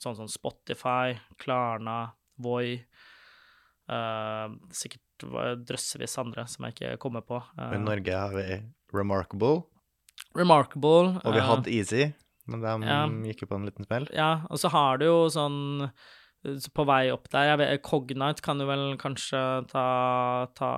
[0.01, 2.83] Sånn som Spotify, Klarna, Voi.
[3.87, 5.01] uh, sikkert
[5.67, 7.39] drøssevis andre som jeg ikke kommer på.
[7.57, 8.59] Eh, I Norge har vi
[8.93, 9.63] Remarkable,
[10.37, 11.19] Remarkable.
[11.23, 12.09] og vi eh, hadde Easy,
[12.49, 12.99] men de ja.
[13.29, 14.09] gikk jo på en liten smell.
[14.15, 15.87] Ja, og så har du jo sånn
[16.75, 19.39] på vei opp der vet, Cognite kan du vel kanskje
[19.71, 19.85] ta,
[20.57, 20.71] ta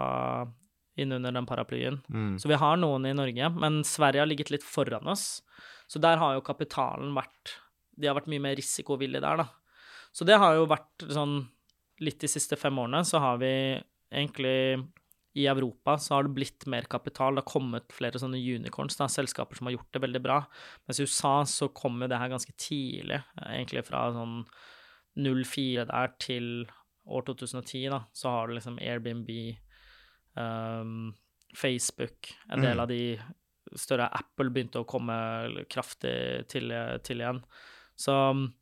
[0.96, 2.00] inn under den paraplyen.
[2.08, 2.36] Mm.
[2.40, 5.42] Så vi har noen i Norge, men Sverige har ligget litt foran oss.
[5.88, 7.60] Så der har jo kapitalen vært
[7.96, 9.46] De har vært mye mer risikovillige der, da.
[10.12, 11.44] Så det har jo vært sånn
[12.04, 13.54] Litt de siste fem årene så har vi
[14.16, 14.86] egentlig
[15.36, 17.36] i Europa så har det blitt mer kapital.
[17.36, 20.38] Det har kommet flere sånne unicorns, da, selskaper som har gjort det veldig bra.
[20.88, 24.38] Mens i USA så kom jo det her ganske tidlig, egentlig fra sånn
[25.20, 26.48] 04 der til
[27.06, 29.30] år 2010, da, så har du liksom Airbnb,
[30.40, 31.14] um,
[31.56, 32.82] Facebook, en del Mm.
[32.82, 33.20] av de
[33.76, 36.72] større Apple begynte å komme kraftig til,
[37.04, 37.44] til igjen.
[37.96, 38.54] Så um,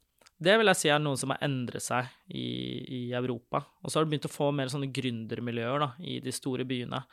[0.44, 2.44] det vil jeg si er noe som har endret seg i,
[2.84, 3.64] i Europa.
[3.84, 7.04] Og så har du begynt å få mer sånne gründermiljøer da, i de store byene.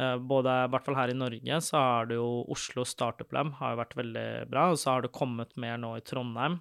[0.00, 3.52] Eh, Både, i hvert fall her i Norge, så har det jo Oslo Startup Lab
[3.60, 6.60] har jo vært veldig bra, og så har det kommet mer nå i Trondheim.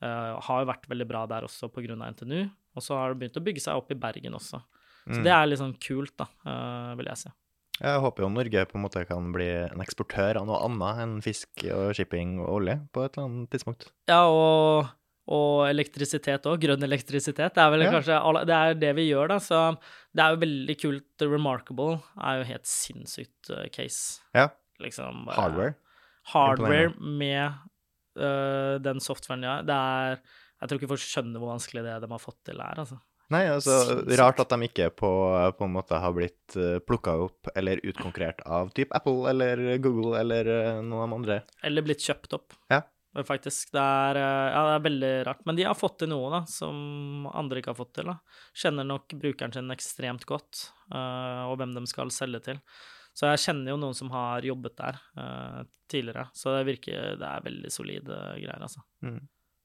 [0.00, 2.46] Uh, har jo vært veldig bra der også av NTNU.
[2.72, 4.62] Og så har det begynt å bygge seg opp i Bergen også.
[5.04, 5.24] Så Mm.
[5.24, 7.30] det er litt sånn kult, da, uh, vil jeg si.
[7.80, 11.14] Jeg håper jo Norge på en måte kan bli en eksportør av noe annet enn
[11.24, 13.86] fisk og shipping og olje på et eller annet tidspunkt.
[14.08, 14.90] Ja, og,
[15.30, 16.58] og elektrisitet òg.
[16.64, 17.54] Grønn elektrisitet.
[17.54, 17.90] Det er vel Ja.
[17.94, 19.38] kanskje Det er det vi gjør, da.
[19.38, 19.78] Så
[20.14, 21.04] det er jo veldig kult.
[21.18, 24.20] The Remarkable er jo helt sinnssykt eh, case.
[24.34, 24.48] Ja.
[24.80, 25.74] Liksom bare- Hardware.
[26.32, 27.52] Hardware med
[28.18, 29.62] uh, den softwaren de har.
[29.62, 30.18] Det er
[30.60, 32.98] Jeg tror ikke folk skjønner hvor vanskelig det de har fått til er, altså.
[33.30, 35.08] Nei, altså rart at de ikke på,
[35.56, 40.50] på en måte har blitt plukka opp eller utkonkurrert av typ Apple eller Google eller
[40.50, 41.36] eh, noen av de andre.
[41.62, 42.52] Eller blitt kjøpt opp.
[42.68, 42.82] Ja.
[43.26, 43.72] Faktisk.
[43.74, 45.42] Det er, eh, ja, det er veldig rart.
[45.46, 48.10] Men de har fått til noe, da, som andre ikke har fått til.
[48.12, 48.18] da.
[48.54, 52.60] Kjenner nok brukeren sin ekstremt godt, uh, og hvem de skal selge til.
[53.16, 57.26] Så jeg kjenner jo noen som har jobbet der uh, tidligere, så det virker Det
[57.26, 58.84] er veldig solide greier, altså.
[59.02, 59.18] Mm.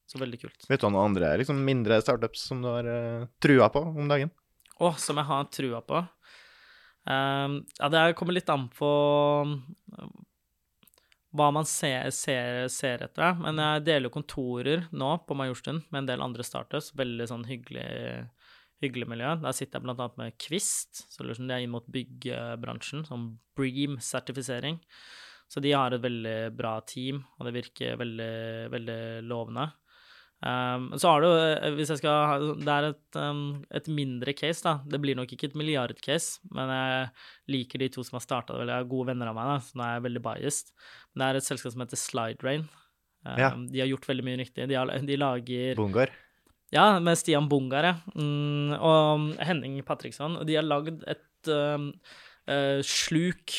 [0.10, 0.66] Så veldig kult.
[0.70, 4.10] Vet du om noen andre liksom mindre startups som du har uh, trua på om
[4.10, 4.34] dagen?
[4.82, 6.02] Å, som jeg har trua på.
[7.06, 8.90] Ehm, ja, det kommer litt an på
[11.36, 13.38] hva man ser, ser, ser etter.
[13.42, 16.94] Men jeg deler jo kontorer nå på Majorstuen med en del andre startups.
[16.98, 17.86] Veldig sånn hyggelig,
[18.84, 19.36] hyggelig miljø.
[19.44, 24.80] Der sitter jeg annet med Kvist, som er inn mot byggebransjen, som Bream-sertifisering.
[25.52, 28.36] Så de har et veldig bra team, og det virker veldig,
[28.74, 29.70] veldig lovende.
[30.44, 34.34] Um, så har du, eh, hvis jeg skal ha Det er et, um, et mindre
[34.38, 34.76] case, da.
[34.86, 37.08] Det blir nok ikke et milliardcase, men jeg
[37.56, 38.68] liker de to som har starta det.
[38.68, 40.74] Jeg er gode venner av meg, da, så nå er jeg veldig biased.
[41.14, 42.68] Men det er et selskap som heter Slidrain.
[43.26, 43.50] Um, Ja.
[43.56, 44.68] De har gjort veldig mye riktig.
[44.70, 46.12] De, har, de lager Bungar?
[46.76, 47.96] Ja, med Stian Bungar, ja.
[48.14, 50.38] Mm, og Henning Patriksson.
[50.42, 51.90] Og de har lagd et um,
[52.52, 53.56] uh, sluk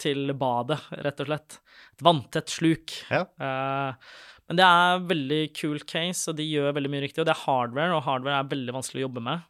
[0.00, 1.60] til badet, rett og slett.
[1.94, 2.94] Et vanntett sluk.
[3.10, 3.24] Ja.
[3.38, 4.16] Eh,
[4.48, 7.20] men det er veldig cool case, og de gjør veldig mye riktig.
[7.20, 9.42] Og det er hardware, og hardware er veldig vanskelig å jobbe med.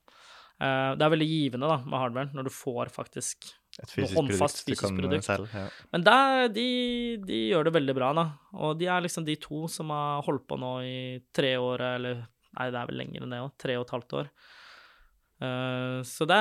[0.58, 4.64] Eh, det er veldig givende da, med hardware, når du får faktisk Et fysisk håndfast
[4.64, 5.28] produkt fysisk produkt.
[5.28, 5.68] Selv, Ja.
[5.94, 6.66] Men der, de,
[7.22, 8.24] de gjør det veldig bra, da.
[8.58, 10.98] Og de er liksom de to som har holdt på nå i
[11.32, 12.26] tre år, eller
[12.58, 13.50] Nei, det er vel lenger enn det òg.
[13.60, 14.28] Tre og et halvt år.
[15.46, 16.38] Eh, så det,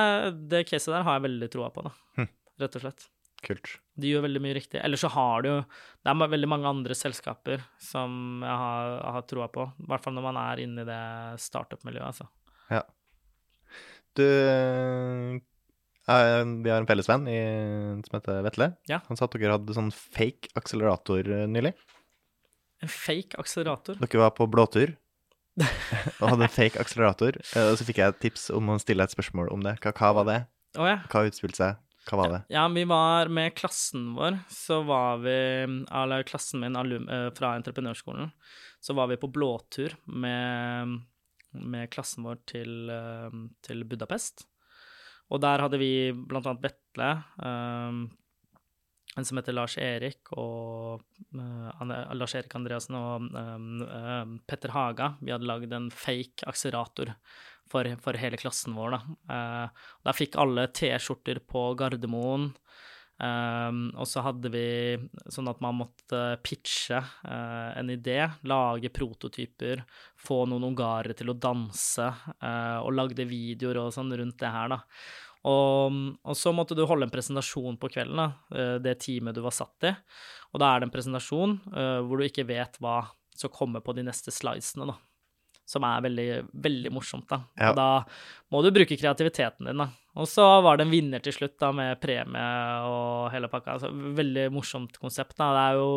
[0.50, 1.92] det caset der har jeg veldig troa på, da.
[2.18, 2.28] Hm.
[2.64, 3.04] Rett og slett.
[3.48, 3.70] Kult.
[3.98, 4.80] De gjør veldig mye riktig.
[4.84, 9.14] Ellers så har du jo Det er veldig mange andre selskaper som jeg har, jeg
[9.16, 9.64] har troa på.
[9.80, 11.00] I hvert fall når man er inne i det
[11.40, 12.28] startup-miljøet, altså.
[14.18, 15.38] Du eh,
[16.08, 17.26] Vi har en felles venn
[18.06, 18.70] som heter Vetle.
[18.90, 19.00] Ja.
[19.08, 21.74] Han sa at dere hadde sånn fake akselerator eh, nylig.
[22.82, 23.98] En fake akselerator.
[24.00, 24.94] Dere var på blåtur
[26.20, 27.40] og hadde en fake akselerator.
[27.54, 29.76] eh, Og så fikk jeg et tips om å stille et spørsmål om det.
[29.84, 30.38] Hva, hva var det?
[30.78, 31.00] Oh, ja.
[31.10, 31.84] Hva utspilte seg?
[32.08, 32.40] Hva var det?
[32.54, 35.36] Ja, vi var med klassen vår, så var vi
[35.92, 38.30] Eller klassen min alum, eh, fra entreprenørskolen.
[38.80, 41.00] Så var vi på blåtur med,
[41.52, 44.46] med klassen vår til, eh, til Budapest.
[45.28, 47.10] Og der hadde vi blant annet Vetle,
[47.44, 48.06] um,
[49.18, 51.02] en som heter Lars Erik, og
[51.36, 55.14] uh, Lars Erik Andreassen og um, uh, Petter Haga.
[55.20, 57.12] Vi hadde lagd en fake akselerator
[57.72, 59.18] for, for hele klassen vår, da.
[59.34, 62.50] Eh, der fikk alle T-skjorter på Gardermoen.
[63.18, 64.94] Um, og så hadde vi
[65.26, 69.82] sånn at man måtte pitche eh, en idé, lage prototyper,
[70.22, 72.06] få noen ungarere til å danse,
[72.38, 74.78] eh, og lagde videoer og sånn rundt det her, da.
[75.50, 79.42] Og, og så måtte du holde en presentasjon på kvelden, da, eh, det teamet du
[79.42, 79.94] var satt i.
[80.52, 81.58] Og da er det en presentasjon
[82.06, 83.02] hvor du ikke vet hva
[83.36, 84.94] som kommer på de neste slidesene, da.
[85.68, 86.28] Som er veldig,
[86.64, 87.42] veldig morsomt, da.
[87.60, 87.74] Ja.
[87.76, 87.88] Da
[88.54, 89.90] må du bruke kreativiteten din, da.
[90.18, 92.48] Og så var det en vinner til slutt, da, med premie
[92.88, 93.76] og hele pakka.
[93.76, 95.50] Altså, veldig morsomt konsept, da.
[95.54, 95.90] Det er jo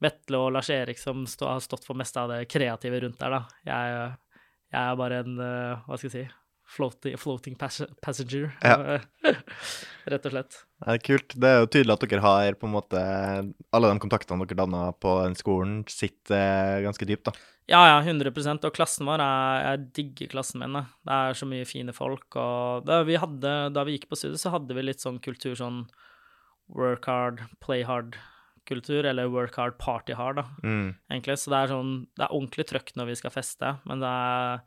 [0.00, 3.34] Vetle og Lars Erik som stå, har stått for mest av det kreative rundt der,
[3.36, 3.42] da.
[3.66, 4.12] Jeg,
[4.70, 6.39] jeg er bare en, eh, hva skal jeg si,
[6.70, 8.50] floating, floating passenger.
[8.62, 9.00] Ja.
[10.10, 10.58] rett og slett.
[10.80, 11.34] Det er kult.
[11.36, 13.00] Det er jo tydelig at dere har på en måte
[13.74, 17.34] Alle de kontaktene dere danna på den skolen, sitter ganske dypt, da.
[17.70, 20.74] Ja, ja, 100 Og klassen vår er Jeg digger klassen min.
[20.74, 20.86] Da.
[21.06, 22.26] Det er så mye fine folk.
[22.34, 25.84] Og vi, hadde, da vi gikk på studiet, så hadde vi litt sånn kultur sånn
[26.70, 30.94] work hard, play hard-kultur, eller work hard, party hard, da, Mm.
[31.10, 31.38] egentlig.
[31.38, 34.60] Så det er sånn Det er ordentlig trøkk når vi skal feste, men det er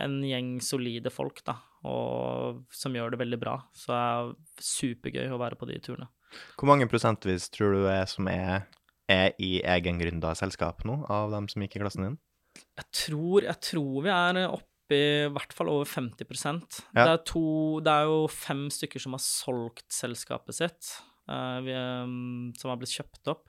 [0.00, 3.58] en gjeng solide folk, da, og som gjør det veldig bra.
[3.76, 4.32] Så det er
[4.72, 6.08] supergøy å være på de turene.
[6.56, 8.66] Hvor mange prosentvis tror du er som er,
[9.10, 12.20] er i egengründa selskap nå, av dem som gikk i klassen din?
[12.78, 16.26] Jeg tror, jeg tror vi er oppe i hvert fall over 50
[16.92, 17.04] Ja.
[17.06, 17.44] det, er to,
[17.84, 20.90] det er jo fem stykker som har solgt selskapet sitt,
[21.30, 23.46] uh, vi, um, som har blitt kjøpt opp.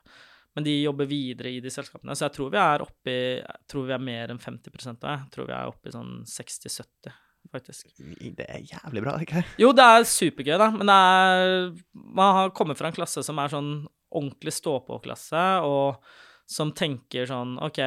[0.53, 3.69] Men de jobber videre i de selskapene, så jeg tror vi er oppe i Jeg
[3.71, 5.15] tror vi er mer enn 50 av det.
[5.15, 7.15] Jeg tror vi er oppe i sånn 60-70,
[7.53, 7.89] faktisk.
[8.37, 9.57] Det er jævlig bra, ikke det?
[9.63, 13.41] Jo, det er supergøy, da, men det er Man har kommet fra en klasse som
[13.41, 13.73] er sånn
[14.13, 16.03] ordentlig stå-på-klasse, og
[16.49, 17.79] som tenker sånn OK,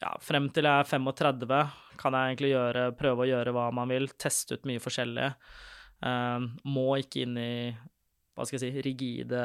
[0.00, 1.60] ja, frem til jeg er 35,
[2.00, 5.28] kan jeg egentlig gjøre, prøve å gjøre hva man vil, teste ut mye forskjellig.
[6.06, 7.52] Eh, må ikke inn i,
[8.36, 9.44] hva skal jeg si, rigide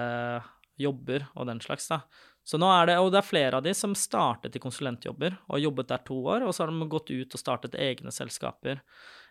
[0.82, 2.02] jobber og den slags, da.
[2.44, 5.62] Så nå er det, og det er flere av de som startet i konsulentjobber og
[5.62, 8.82] jobbet der to år, og så har de gått ut og startet egne selskaper,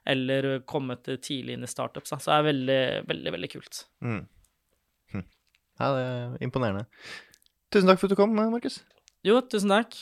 [0.09, 2.21] eller kommet tidlig inn i startups, da.
[2.21, 3.83] Så det er veldig, veldig, veldig kult.
[4.07, 4.23] Mm.
[5.17, 5.27] Hm.
[5.83, 6.87] Ja, det er imponerende.
[7.75, 8.81] Tusen takk for at du kom, Markus.
[9.27, 9.99] Jo, tusen takk.